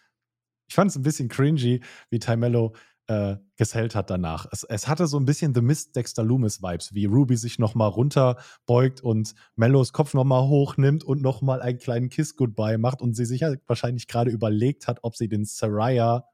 [0.68, 2.74] ich fand es ein bisschen cringy, wie Timello
[3.08, 4.47] äh, gesellt hat danach.
[4.51, 7.89] Es, es, hatte so ein bisschen The Mist Dexter Loomis Vibes, wie Ruby sich nochmal
[7.89, 13.26] runterbeugt und Mellos Kopf nochmal hochnimmt und nochmal einen kleinen Kiss Goodbye macht und sie
[13.26, 16.26] sich ja wahrscheinlich gerade überlegt hat, ob sie den Saraya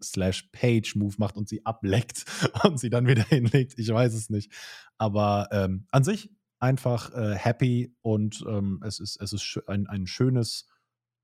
[0.00, 2.24] slash Page Move macht und sie ableckt
[2.64, 3.74] und sie dann wieder hinlegt.
[3.76, 4.52] Ich weiß es nicht.
[4.98, 6.30] Aber ähm, an sich
[6.60, 10.68] einfach äh, happy und ähm, es ist, es ist ein, ein schönes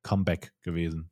[0.02, 1.11] Comeback gewesen.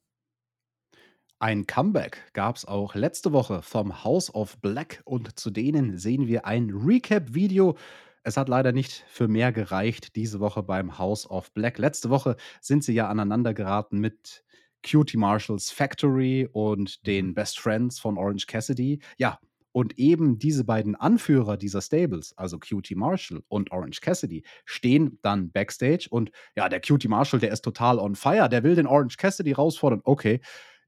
[1.43, 6.26] Ein Comeback gab es auch letzte Woche vom House of Black und zu denen sehen
[6.26, 7.78] wir ein Recap-Video.
[8.22, 11.78] Es hat leider nicht für mehr gereicht diese Woche beim House of Black.
[11.78, 14.45] Letzte Woche sind sie ja aneinander geraten mit
[14.86, 17.34] Cutie Marshalls Factory und den mhm.
[17.34, 19.01] Best Friends von Orange Cassidy.
[19.16, 19.38] Ja,
[19.72, 25.53] und eben diese beiden Anführer dieser Stables, also Cutie Marshall und Orange Cassidy, stehen dann
[25.53, 29.16] backstage und ja, der Cutie Marshall, der ist total on fire, der will den Orange
[29.16, 30.01] Cassidy herausfordern.
[30.05, 30.41] Okay,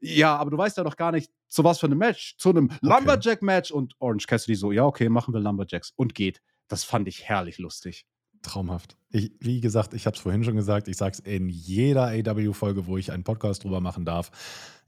[0.02, 2.66] ja, aber du weißt ja noch gar nicht, zu was für einem Match, zu einem
[2.66, 2.78] okay.
[2.82, 3.70] Lumberjack-Match.
[3.70, 6.42] Und Orange Cassidy so, ja, okay, machen wir Lumberjacks und geht.
[6.68, 8.04] Das fand ich herrlich lustig.
[8.42, 8.96] Traumhaft.
[9.10, 12.86] Ich, wie gesagt, ich habe es vorhin schon gesagt, ich sage es in jeder AW-Folge,
[12.86, 14.32] wo ich einen Podcast drüber machen darf.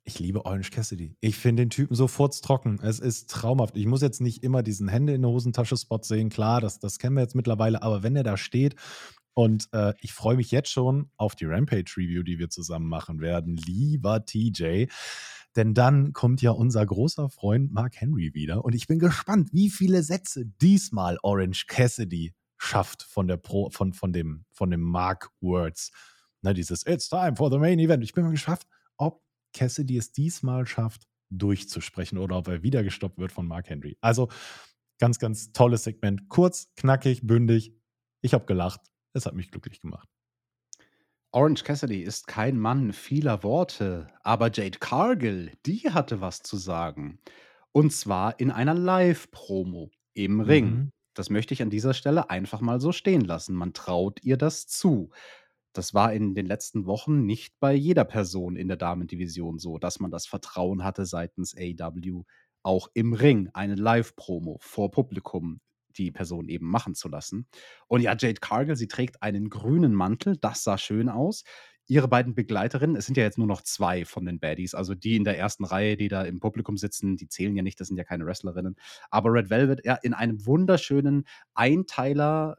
[0.03, 1.17] Ich liebe Orange Cassidy.
[1.21, 2.81] Ich finde den Typen so furztrocken.
[2.83, 3.77] Es ist traumhaft.
[3.77, 6.29] Ich muss jetzt nicht immer diesen Hände in der Hosentasche-Spot sehen.
[6.29, 7.83] Klar, das, das kennen wir jetzt mittlerweile.
[7.83, 8.75] Aber wenn er da steht
[9.35, 13.57] und äh, ich freue mich jetzt schon auf die Rampage-Review, die wir zusammen machen werden.
[13.57, 14.87] Lieber TJ.
[15.57, 18.65] Denn dann kommt ja unser großer Freund Mark Henry wieder.
[18.65, 23.93] Und ich bin gespannt, wie viele Sätze diesmal Orange Cassidy schafft von, der Pro, von,
[23.93, 25.91] von, dem, von dem Mark Words.
[26.43, 28.05] Ne, dieses It's time for the main event.
[28.05, 28.63] Ich bin mal gespannt,
[28.97, 29.23] ob
[29.53, 33.97] Cassidy es diesmal schafft, durchzusprechen oder ob er wieder gestoppt wird von Mark Henry.
[34.01, 34.29] Also
[34.99, 36.29] ganz, ganz tolles Segment.
[36.29, 37.75] Kurz, knackig, bündig.
[38.23, 38.94] Ich habe gelacht.
[39.15, 40.09] Es hat mich glücklich gemacht.
[41.33, 47.19] Orange Cassidy ist kein Mann vieler Worte, aber Jade Cargill, die hatte was zu sagen.
[47.73, 50.67] Und zwar in einer Live-Promo im Ring.
[50.67, 50.91] Mhm.
[51.15, 53.55] Das möchte ich an dieser Stelle einfach mal so stehen lassen.
[53.55, 55.11] Man traut ihr das zu.
[55.73, 59.99] Das war in den letzten Wochen nicht bei jeder Person in der Damendivision so, dass
[59.99, 62.23] man das Vertrauen hatte seitens AW
[62.63, 65.61] auch im Ring eine Live-Promo vor Publikum
[65.99, 67.47] die Person eben machen zu lassen.
[67.87, 71.45] Und ja, Jade Cargill, sie trägt einen grünen Mantel, das sah schön aus.
[71.87, 75.17] Ihre beiden Begleiterinnen, es sind ja jetzt nur noch zwei von den Baddies, also die
[75.17, 77.99] in der ersten Reihe, die da im Publikum sitzen, die zählen ja nicht, das sind
[77.99, 78.77] ja keine Wrestlerinnen.
[79.11, 82.57] Aber Red Velvet, ja, in einem wunderschönen Einteiler,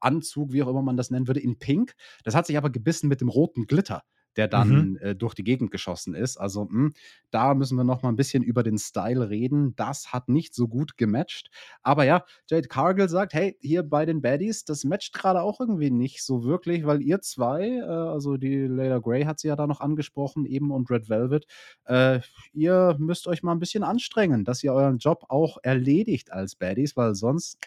[0.00, 1.94] Anzug, wie auch immer man das nennen würde, in Pink.
[2.24, 4.02] Das hat sich aber gebissen mit dem roten Glitter
[4.36, 4.98] der dann mhm.
[5.00, 6.36] äh, durch die Gegend geschossen ist.
[6.36, 6.94] Also mh, hm,
[7.30, 9.74] da müssen wir noch mal ein bisschen über den Style reden.
[9.76, 11.50] Das hat nicht so gut gematcht.
[11.82, 15.90] Aber ja, Jade Cargill sagt, hey, hier bei den Baddies, das matcht gerade auch irgendwie
[15.90, 19.66] nicht so wirklich, weil ihr zwei, äh, also die Layla Gray hat sie ja da
[19.66, 21.46] noch angesprochen, eben und Red Velvet,
[21.84, 22.20] äh,
[22.52, 26.96] ihr müsst euch mal ein bisschen anstrengen, dass ihr euren Job auch erledigt als Baddies,
[26.96, 27.58] weil sonst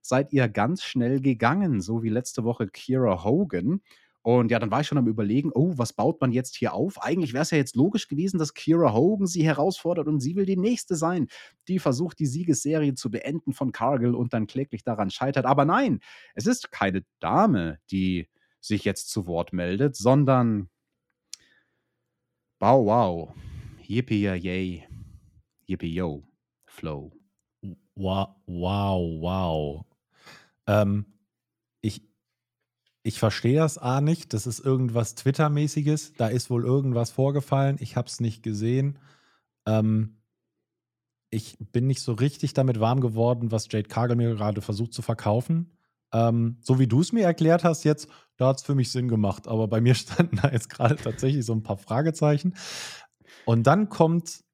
[0.00, 3.80] seid ihr ganz schnell gegangen, so wie letzte Woche Kira Hogan.
[4.22, 7.02] Und ja, dann war ich schon am Überlegen, oh, was baut man jetzt hier auf?
[7.02, 10.44] Eigentlich wäre es ja jetzt logisch gewesen, dass Kira Hogan sie herausfordert und sie will
[10.44, 11.28] die nächste sein,
[11.68, 15.46] die versucht, die Siegesserie zu beenden von Cargill und dann kläglich daran scheitert.
[15.46, 16.00] Aber nein,
[16.34, 18.28] es ist keine Dame, die
[18.60, 20.68] sich jetzt zu Wort meldet, sondern
[22.58, 23.34] Bow wow,
[23.88, 24.86] yippie yay,
[25.66, 26.22] yippie yo,
[26.66, 27.10] flow.
[27.94, 29.84] Wow, wow, wow.
[30.66, 31.06] Ähm,
[31.80, 32.02] ich,
[33.02, 34.34] ich verstehe das A nicht.
[34.34, 36.14] Das ist irgendwas Twitter-mäßiges.
[36.14, 37.76] Da ist wohl irgendwas vorgefallen.
[37.80, 38.98] Ich habe es nicht gesehen.
[39.66, 40.20] Ähm,
[41.30, 45.02] ich bin nicht so richtig damit warm geworden, was Jade Cargill mir gerade versucht zu
[45.02, 45.76] verkaufen.
[46.12, 49.08] Ähm, so wie du es mir erklärt hast jetzt, da hat es für mich Sinn
[49.08, 49.48] gemacht.
[49.48, 52.54] Aber bei mir standen da jetzt gerade tatsächlich so ein paar Fragezeichen.
[53.46, 54.44] Und dann kommt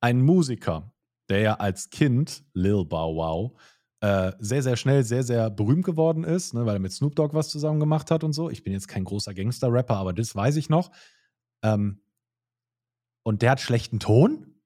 [0.00, 0.92] ein Musiker,
[1.28, 3.60] der ja als Kind, Lil Bow Wow,
[4.04, 7.34] äh, sehr, sehr schnell sehr, sehr berühmt geworden ist, ne, weil er mit Snoop Dogg
[7.34, 8.50] was zusammen gemacht hat und so.
[8.50, 10.90] Ich bin jetzt kein großer Gangster-Rapper, aber das weiß ich noch.
[11.62, 12.02] Ähm,
[13.22, 14.60] und der hat schlechten Ton?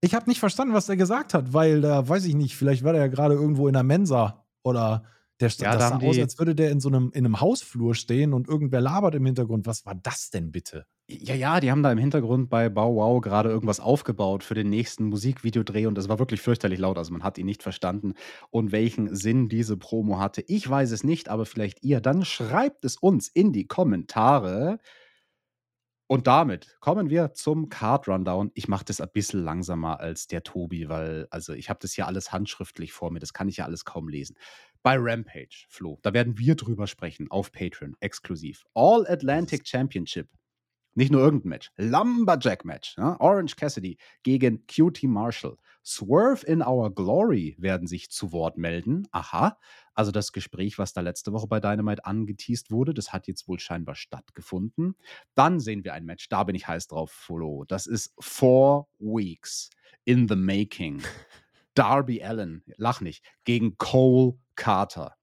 [0.00, 2.94] Ich habe nicht verstanden, was der gesagt hat, weil da weiß ich nicht, vielleicht war
[2.94, 5.04] der ja gerade irgendwo in der Mensa oder
[5.40, 7.94] der Ja, das da sah aus, als würde der in so einem, in einem Hausflur
[7.94, 9.66] stehen und irgendwer labert im Hintergrund.
[9.66, 10.86] Was war das denn bitte?
[11.12, 14.70] Ja, ja, die haben da im Hintergrund bei Bow Wow gerade irgendwas aufgebaut für den
[14.70, 16.98] nächsten Musikvideodreh und das war wirklich fürchterlich laut.
[16.98, 18.14] Also man hat ihn nicht verstanden
[18.50, 20.42] und welchen Sinn diese Promo hatte.
[20.46, 22.00] Ich weiß es nicht, aber vielleicht ihr.
[22.00, 24.78] Dann schreibt es uns in die Kommentare.
[26.08, 28.50] Und damit kommen wir zum Card Rundown.
[28.54, 32.08] Ich mache das ein bisschen langsamer als der Tobi, weil also ich habe das hier
[32.08, 33.20] alles handschriftlich vor mir.
[33.20, 34.36] Das kann ich ja alles kaum lesen.
[34.82, 38.64] Bei Rampage, Flo, da werden wir drüber sprechen auf Patreon exklusiv.
[38.74, 40.28] All Atlantic Championship.
[40.94, 41.70] Nicht nur irgendein Match.
[41.76, 42.96] Lumberjack Match.
[42.96, 43.18] Ja?
[43.20, 45.56] Orange Cassidy gegen QT Marshall.
[45.84, 49.06] Swerve in Our Glory werden sich zu Wort melden.
[49.12, 49.58] Aha.
[49.94, 53.60] Also das Gespräch, was da letzte Woche bei Dynamite angeteased wurde, das hat jetzt wohl
[53.60, 54.96] scheinbar stattgefunden.
[55.34, 57.64] Dann sehen wir ein Match, da bin ich heiß drauf, Follow.
[57.66, 59.70] Das ist Four Weeks
[60.04, 61.02] in the Making.
[61.74, 65.16] Darby Allen, lach nicht, gegen Cole Carter.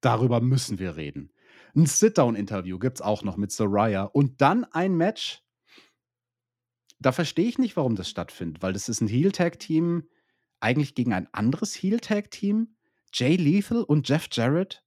[0.00, 1.30] Darüber müssen wir reden.
[1.76, 4.04] Ein Sit-Down-Interview gibt es auch noch mit Soraya.
[4.04, 5.42] Und dann ein Match.
[6.98, 10.08] Da verstehe ich nicht, warum das stattfindet, weil das ist ein Heel-Tag-Team
[10.60, 12.76] eigentlich gegen ein anderes Heel-Tag-Team.
[13.12, 14.82] Jay Lethal und Jeff Jarrett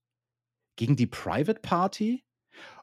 [0.77, 2.25] gegen die Private Party?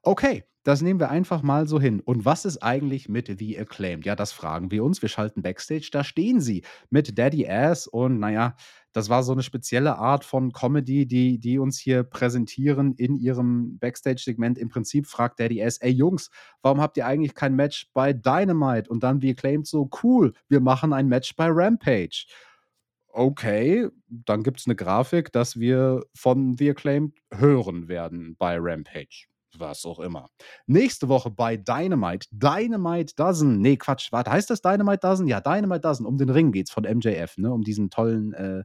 [0.03, 2.01] Okay, das nehmen wir einfach mal so hin.
[2.01, 4.07] Und was ist eigentlich mit The Acclaimed?
[4.07, 5.03] Ja, das fragen wir uns.
[5.03, 5.89] Wir schalten Backstage.
[5.91, 7.89] Da stehen sie mit Daddy Ass.
[7.89, 8.55] Und naja,
[8.93, 13.79] das war so eine spezielle Art von Comedy, die, die uns hier präsentieren in ihrem
[13.79, 14.59] Backstage-Segment.
[14.59, 16.31] Im Prinzip fragt Daddy Ass: Ey Jungs,
[16.63, 18.91] warum habt ihr eigentlich kein Match bei Dynamite?
[18.91, 22.27] Und dann The Acclaimed so: Cool, wir machen ein Match bei Rampage
[23.13, 29.27] okay, dann gibt es eine Grafik, dass wir von The Acclaimed hören werden bei Rampage.
[29.59, 30.29] Was auch immer.
[30.67, 32.27] Nächste Woche bei Dynamite.
[32.31, 33.59] Dynamite Dozen.
[33.61, 34.11] Nee, Quatsch.
[34.13, 35.27] Warte, heißt das Dynamite Dozen?
[35.29, 36.07] Ja, Dynamite Dozen.
[36.07, 37.53] Um den Ring geht's von MJF, ne?
[37.53, 38.65] Um diesen tollen äh,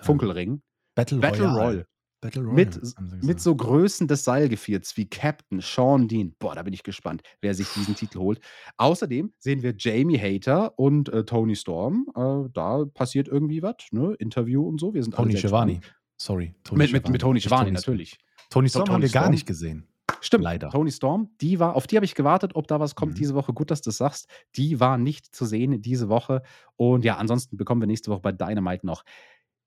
[0.00, 0.62] Funkelring.
[0.94, 1.58] Battle, Battle Royale.
[1.60, 1.86] Royale.
[2.22, 2.54] Battle Royale.
[2.54, 6.34] Mit, mit so Größen des Seilgevierts wie Captain Sean Dean.
[6.38, 8.40] Boah, da bin ich gespannt, wer sich diesen Titel holt.
[8.76, 12.06] Außerdem sehen wir Jamie Hater und äh, Tony Storm.
[12.14, 14.14] Äh, da passiert irgendwie was, ne?
[14.18, 14.94] Interview und so.
[14.94, 15.80] Wir sind Tony Schiavone.
[16.16, 16.54] Sorry.
[16.62, 17.74] Tony Mit, mit, mit Tony Schiavone, Storm.
[17.74, 18.18] natürlich.
[18.50, 19.32] Tony Storm Tony haben wir gar Storm.
[19.32, 19.88] nicht gesehen.
[20.24, 20.70] Stimmt, Leider.
[20.70, 23.16] Tony Storm, die war, auf die habe ich gewartet, ob da was kommt Mhm.
[23.16, 23.52] diese Woche.
[23.52, 24.28] Gut, dass du das sagst.
[24.56, 26.42] Die war nicht zu sehen diese Woche.
[26.76, 29.02] Und ja, ansonsten bekommen wir nächste Woche bei Dynamite noch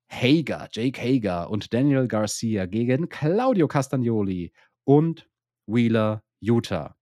[0.10, 4.53] Hager, Jake Hager und Daniel Garcia gegen Claudio Castagnoli
[4.86, 5.28] und
[5.68, 6.95] Wheeler Utah.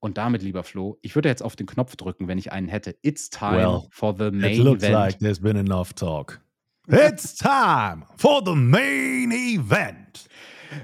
[0.00, 2.96] Und damit, lieber Flo, ich würde jetzt auf den Knopf drücken, wenn ich einen hätte.
[3.02, 4.94] It's time Well, for the It main looks event.
[4.94, 6.40] like there's been enough talk.
[6.88, 10.28] It's time for the main event.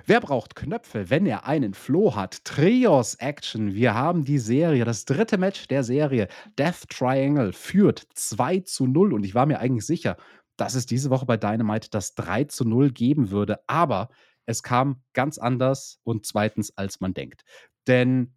[0.07, 2.45] Wer braucht Knöpfe, wenn er einen Floh hat?
[2.45, 3.75] Trios Action.
[3.75, 6.29] Wir haben die Serie, das dritte Match der Serie.
[6.59, 10.17] Death Triangle führt 2 zu 0 und ich war mir eigentlich sicher,
[10.57, 13.61] dass es diese Woche bei Dynamite das 3 zu 0 geben würde.
[13.67, 14.09] Aber
[14.47, 17.43] es kam ganz anders und zweitens, als man denkt.
[17.87, 18.35] Denn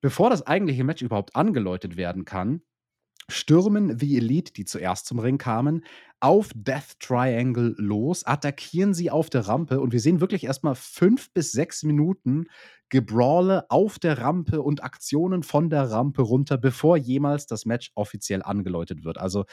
[0.00, 2.62] bevor das eigentliche Match überhaupt angeläutet werden kann,
[3.28, 5.84] stürmen The Elite, die zuerst zum Ring kamen,
[6.20, 11.32] auf Death Triangle los, attackieren sie auf der Rampe und wir sehen wirklich erstmal fünf
[11.32, 12.46] bis sechs Minuten
[12.90, 18.42] Gebrawle auf der Rampe und Aktionen von der Rampe runter, bevor jemals das Match offiziell
[18.42, 19.18] angeläutet wird.
[19.18, 19.46] Also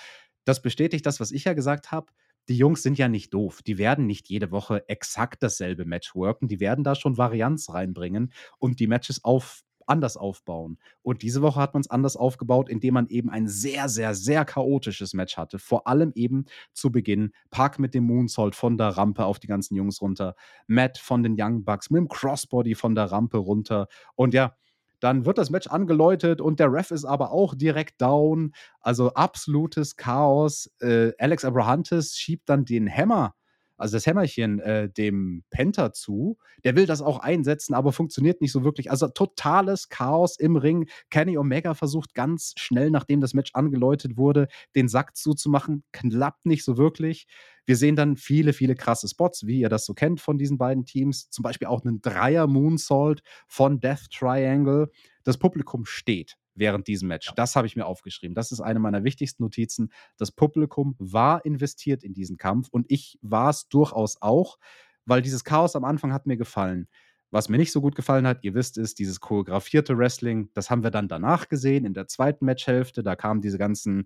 [0.45, 2.11] das bestätigt das, was ich ja gesagt habe.
[2.49, 3.61] Die Jungs sind ja nicht doof.
[3.61, 6.47] Die werden nicht jede Woche exakt dasselbe Match worken.
[6.47, 10.77] Die werden da schon Varianz reinbringen und die Matches auf, anders aufbauen.
[11.01, 14.45] Und diese Woche hat man es anders aufgebaut, indem man eben ein sehr, sehr, sehr
[14.45, 15.59] chaotisches Match hatte.
[15.59, 17.31] Vor allem eben zu Beginn.
[17.49, 20.35] Park mit dem Moonsault von der Rampe auf die ganzen Jungs runter.
[20.67, 23.87] Matt von den Young Bucks mit dem Crossbody von der Rampe runter.
[24.15, 24.55] Und ja,
[24.99, 28.53] dann wird das Match angeläutet und der Ref ist aber auch direkt down.
[28.81, 30.69] Also absolutes Chaos.
[30.81, 33.33] Äh, Alex Abrahantes schiebt dann den Hammer
[33.80, 36.38] also das Hämmerchen, äh, dem Penta zu.
[36.63, 38.91] Der will das auch einsetzen, aber funktioniert nicht so wirklich.
[38.91, 40.89] Also totales Chaos im Ring.
[41.09, 45.84] Kenny Omega versucht ganz schnell, nachdem das Match angeläutet wurde, den Sack zuzumachen.
[45.91, 47.27] Klappt nicht so wirklich.
[47.65, 50.86] Wir sehen dann viele, viele krasse Spots, wie ihr das so kennt von diesen beiden
[50.86, 51.30] Teams.
[51.30, 54.89] Zum Beispiel auch einen Dreier Moonsault von Death Triangle.
[55.23, 57.32] Das Publikum steht während diesem Match.
[57.36, 58.36] Das habe ich mir aufgeschrieben.
[58.36, 59.91] Das ist eine meiner wichtigsten Notizen.
[60.18, 64.60] Das Publikum war investiert in diesen Kampf und ich war es durchaus auch,
[65.05, 66.88] weil dieses Chaos am Anfang hat mir gefallen.
[67.32, 70.84] Was mir nicht so gut gefallen hat, ihr wisst es, dieses choreografierte Wrestling, das haben
[70.84, 73.03] wir dann danach gesehen in der zweiten Matchhälfte.
[73.03, 74.05] Da kamen diese ganzen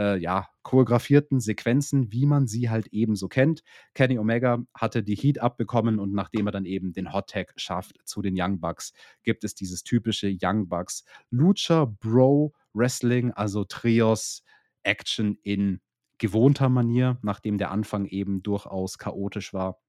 [0.00, 3.62] äh, ja, choreografierten Sequenzen, wie man sie halt eben so kennt.
[3.92, 7.96] Kenny Omega hatte die Heat abbekommen und nachdem er dann eben den Hot Tag schafft
[8.04, 8.92] zu den Young Bucks,
[9.22, 14.42] gibt es dieses typische Young Bucks Lucha Bro Wrestling, also Trios
[14.82, 15.80] Action in
[16.16, 19.80] gewohnter Manier, nachdem der Anfang eben durchaus chaotisch war.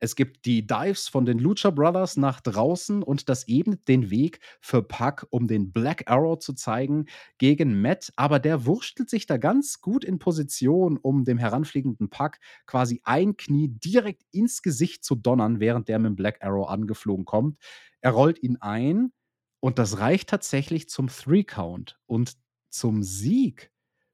[0.00, 4.40] Es gibt die Dives von den Lucha Brothers nach draußen und das ebnet den Weg
[4.60, 7.06] für Puck, um den Black Arrow zu zeigen
[7.38, 8.12] gegen Matt.
[8.16, 13.36] Aber der wurschtelt sich da ganz gut in Position, um dem heranfliegenden Puck quasi ein
[13.36, 17.58] Knie direkt ins Gesicht zu donnern, während der mit dem Black Arrow angeflogen kommt.
[18.00, 19.12] Er rollt ihn ein
[19.60, 22.36] und das reicht tatsächlich zum Three Count und
[22.70, 23.70] zum Sieg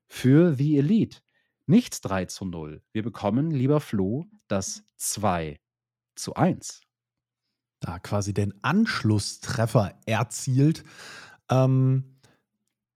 [0.08, 1.18] für The Elite.
[1.68, 2.82] Nichts 3 zu 0.
[2.92, 5.60] Wir bekommen, lieber Flo, das 2
[6.16, 6.80] zu 1.
[7.80, 10.82] Da quasi den Anschlusstreffer erzielt.
[11.50, 12.18] Ähm,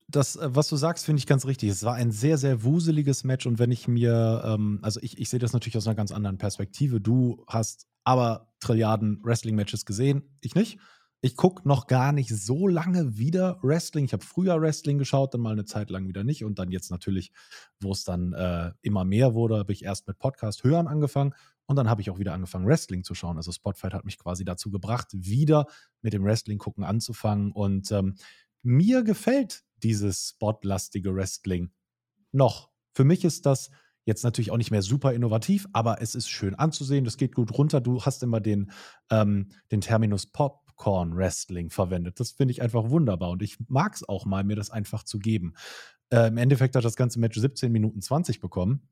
[0.09, 1.69] das, äh, was du sagst, finde ich ganz richtig.
[1.69, 5.29] Es war ein sehr, sehr wuseliges Match und wenn ich mir, ähm, also ich, ich
[5.29, 6.99] sehe das natürlich aus einer ganz anderen Perspektive.
[6.99, 10.79] Du hast aber Trilliarden Wrestling-Matches gesehen, ich nicht.
[11.25, 14.05] Ich gucke noch gar nicht so lange wieder Wrestling.
[14.05, 16.43] Ich habe früher Wrestling geschaut, dann mal eine Zeit lang wieder nicht.
[16.43, 17.31] Und dann jetzt natürlich,
[17.79, 21.33] wo es dann äh, immer mehr wurde, habe ich erst mit Podcast hören angefangen.
[21.67, 23.37] Und dann habe ich auch wieder angefangen, Wrestling zu schauen.
[23.37, 25.67] Also Spotfight hat mich quasi dazu gebracht, wieder
[26.01, 27.53] mit dem Wrestling gucken anzufangen.
[27.53, 28.17] Und ähm,
[28.65, 31.71] mir gefällt dieses spotlastige Wrestling
[32.33, 32.71] noch.
[32.95, 33.71] Für mich ist das
[34.05, 37.05] jetzt natürlich auch nicht mehr super innovativ, aber es ist schön anzusehen.
[37.05, 37.81] Das geht gut runter.
[37.81, 38.73] Du hast immer den,
[39.09, 42.19] ähm, den Terminus Pop Popcorn Wrestling verwendet.
[42.21, 45.19] Das finde ich einfach wunderbar und ich mag es auch mal, mir das einfach zu
[45.19, 45.55] geben.
[46.11, 48.89] Äh, Im Endeffekt hat das ganze Match 17 Minuten 20 bekommen.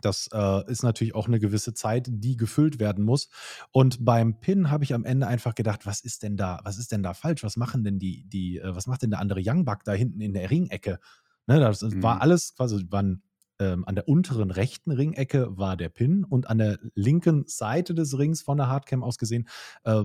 [0.00, 3.30] Das äh, ist natürlich auch eine gewisse Zeit, die gefüllt werden muss.
[3.70, 6.92] Und beim Pin habe ich am Ende einfach gedacht, was ist denn da, was ist
[6.92, 7.42] denn da falsch?
[7.42, 10.20] Was machen denn die, die, äh, was macht denn der andere Young Buck da hinten
[10.20, 10.98] in der Ringecke?
[11.46, 12.02] Ne, das mhm.
[12.02, 13.22] war alles quasi, waren
[13.60, 18.18] ähm, an der unteren rechten Ringecke war der Pin und an der linken Seite des
[18.18, 19.48] Rings von der Hardcam aus gesehen
[19.84, 20.02] äh,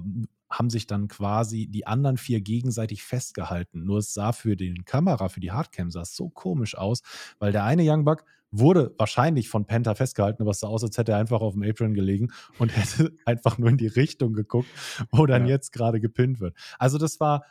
[0.50, 3.86] haben sich dann quasi die anderen vier gegenseitig festgehalten.
[3.86, 7.02] Nur es sah für den Kamera, für die Hardcam, sah so komisch aus,
[7.38, 10.97] weil der eine Young Buck wurde wahrscheinlich von Penta festgehalten, aber es sah aus, als
[10.97, 14.70] hätte er einfach auf dem Apron gelegen und hätte einfach nur in die Richtung geguckt,
[15.12, 15.54] wo dann ja.
[15.54, 16.56] jetzt gerade gepinnt wird.
[16.80, 17.43] Also das war,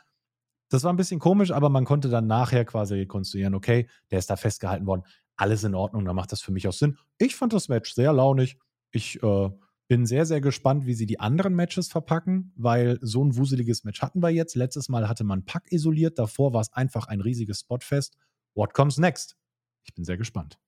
[0.69, 4.29] das war ein bisschen komisch, aber man konnte dann nachher quasi rekonstruieren, okay, der ist
[4.29, 5.03] da festgehalten worden,
[5.37, 6.97] alles in Ordnung, da macht das für mich auch Sinn.
[7.17, 8.57] Ich fand das Match sehr launig.
[8.91, 9.49] Ich äh,
[9.89, 14.01] bin sehr, sehr gespannt, wie sie die anderen Matches verpacken, weil so ein wuseliges Match
[14.03, 14.55] hatten wir jetzt.
[14.55, 18.15] Letztes Mal hatte man Pack isoliert, davor war es einfach ein riesiges Spotfest.
[18.53, 19.35] What comes next?
[19.83, 20.59] Ich bin sehr gespannt.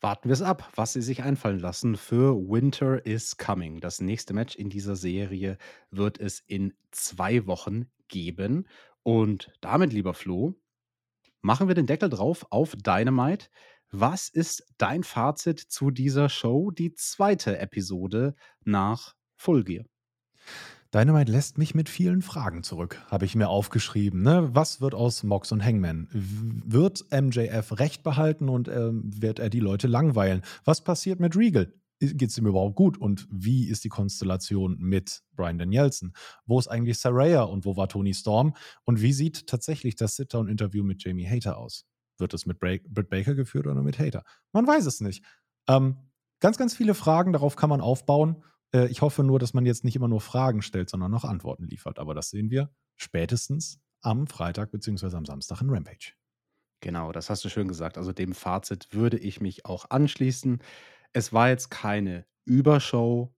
[0.00, 3.80] Warten wir es ab, was sie sich einfallen lassen für Winter is Coming.
[3.80, 5.56] Das nächste Match in dieser Serie
[5.90, 8.68] wird es in zwei Wochen geben.
[9.02, 10.54] Und damit, lieber Flo,
[11.40, 13.46] machen wir den Deckel drauf auf Dynamite.
[13.90, 19.86] Was ist dein Fazit zu dieser Show, die zweite Episode nach Full Gear?
[20.92, 24.22] Dynamite lässt mich mit vielen Fragen zurück, habe ich mir aufgeschrieben.
[24.22, 24.50] Ne?
[24.52, 26.06] Was wird aus Mox und Hangman?
[26.12, 30.42] Wird MJF Recht behalten und äh, wird er die Leute langweilen?
[30.64, 31.72] Was passiert mit Regal?
[32.00, 32.98] Geht es ihm überhaupt gut?
[32.98, 36.12] Und wie ist die Konstellation mit Brian Danielson?
[36.44, 38.54] Wo ist eigentlich Saraya und wo war Tony Storm?
[38.84, 41.86] Und wie sieht tatsächlich das Sit-Down-Interview mit Jamie Hater aus?
[42.18, 44.24] Wird es mit Britt Baker geführt oder mit Hater?
[44.52, 45.24] Man weiß es nicht.
[45.68, 45.96] Ähm,
[46.40, 48.42] ganz, ganz viele Fragen, darauf kann man aufbauen.
[48.72, 51.64] Äh, ich hoffe nur, dass man jetzt nicht immer nur Fragen stellt, sondern auch Antworten
[51.64, 51.98] liefert.
[51.98, 55.16] Aber das sehen wir spätestens am Freitag bzw.
[55.16, 56.12] am Samstag in Rampage.
[56.80, 57.98] Genau, das hast du schön gesagt.
[57.98, 60.62] Also dem Fazit würde ich mich auch anschließen.
[61.12, 63.34] Es war jetzt keine Übershow,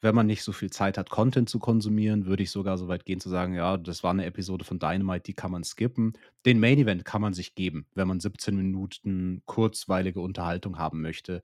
[0.00, 3.04] wenn man nicht so viel Zeit hat, Content zu konsumieren, würde ich sogar so weit
[3.04, 6.12] gehen zu sagen, ja, das war eine Episode von Dynamite, die kann man skippen.
[6.46, 11.42] Den Main Event kann man sich geben, wenn man 17 Minuten kurzweilige Unterhaltung haben möchte.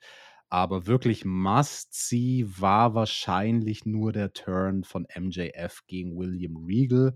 [0.49, 7.15] Aber wirklich Must-See war wahrscheinlich nur der Turn von MJF gegen William Regal.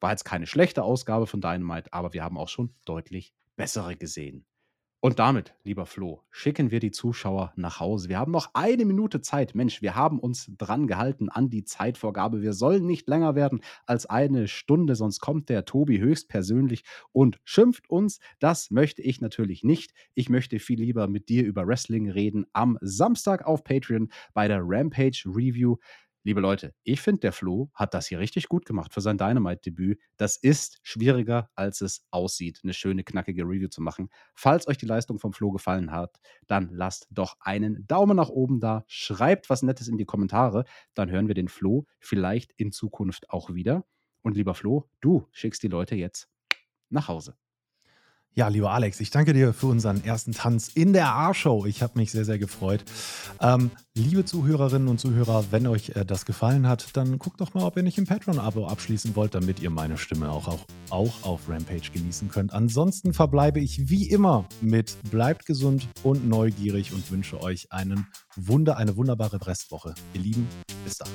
[0.00, 4.47] War jetzt keine schlechte Ausgabe von Dynamite, aber wir haben auch schon deutlich bessere gesehen.
[5.00, 8.08] Und damit, lieber Flo, schicken wir die Zuschauer nach Hause.
[8.08, 9.54] Wir haben noch eine Minute Zeit.
[9.54, 12.42] Mensch, wir haben uns dran gehalten an die Zeitvorgabe.
[12.42, 16.82] Wir sollen nicht länger werden als eine Stunde, sonst kommt der Tobi höchstpersönlich
[17.12, 18.18] und schimpft uns.
[18.40, 19.92] Das möchte ich natürlich nicht.
[20.14, 24.62] Ich möchte viel lieber mit dir über Wrestling reden am Samstag auf Patreon bei der
[24.64, 25.76] Rampage Review.
[26.24, 30.00] Liebe Leute, ich finde, der Flo hat das hier richtig gut gemacht für sein Dynamite-Debüt.
[30.16, 34.10] Das ist schwieriger, als es aussieht, eine schöne, knackige Review zu machen.
[34.34, 38.58] Falls euch die Leistung vom Flo gefallen hat, dann lasst doch einen Daumen nach oben
[38.58, 40.64] da, schreibt was Nettes in die Kommentare,
[40.94, 43.84] dann hören wir den Flo vielleicht in Zukunft auch wieder.
[44.22, 46.28] Und lieber Flo, du schickst die Leute jetzt
[46.90, 47.36] nach Hause.
[48.38, 51.66] Ja, lieber Alex, ich danke dir für unseren ersten Tanz in der A-Show.
[51.66, 52.84] Ich habe mich sehr, sehr gefreut.
[53.40, 57.64] Ähm, liebe Zuhörerinnen und Zuhörer, wenn euch äh, das gefallen hat, dann guckt doch mal,
[57.64, 61.48] ob ihr nicht ein Patreon-Abo abschließen wollt, damit ihr meine Stimme auch, auch, auch auf
[61.48, 62.52] Rampage genießen könnt.
[62.52, 68.76] Ansonsten verbleibe ich wie immer mit bleibt gesund und neugierig und wünsche euch einen Wunder,
[68.76, 69.94] eine wunderbare Restwoche.
[70.14, 70.46] Ihr Lieben,
[70.84, 71.08] bis dann.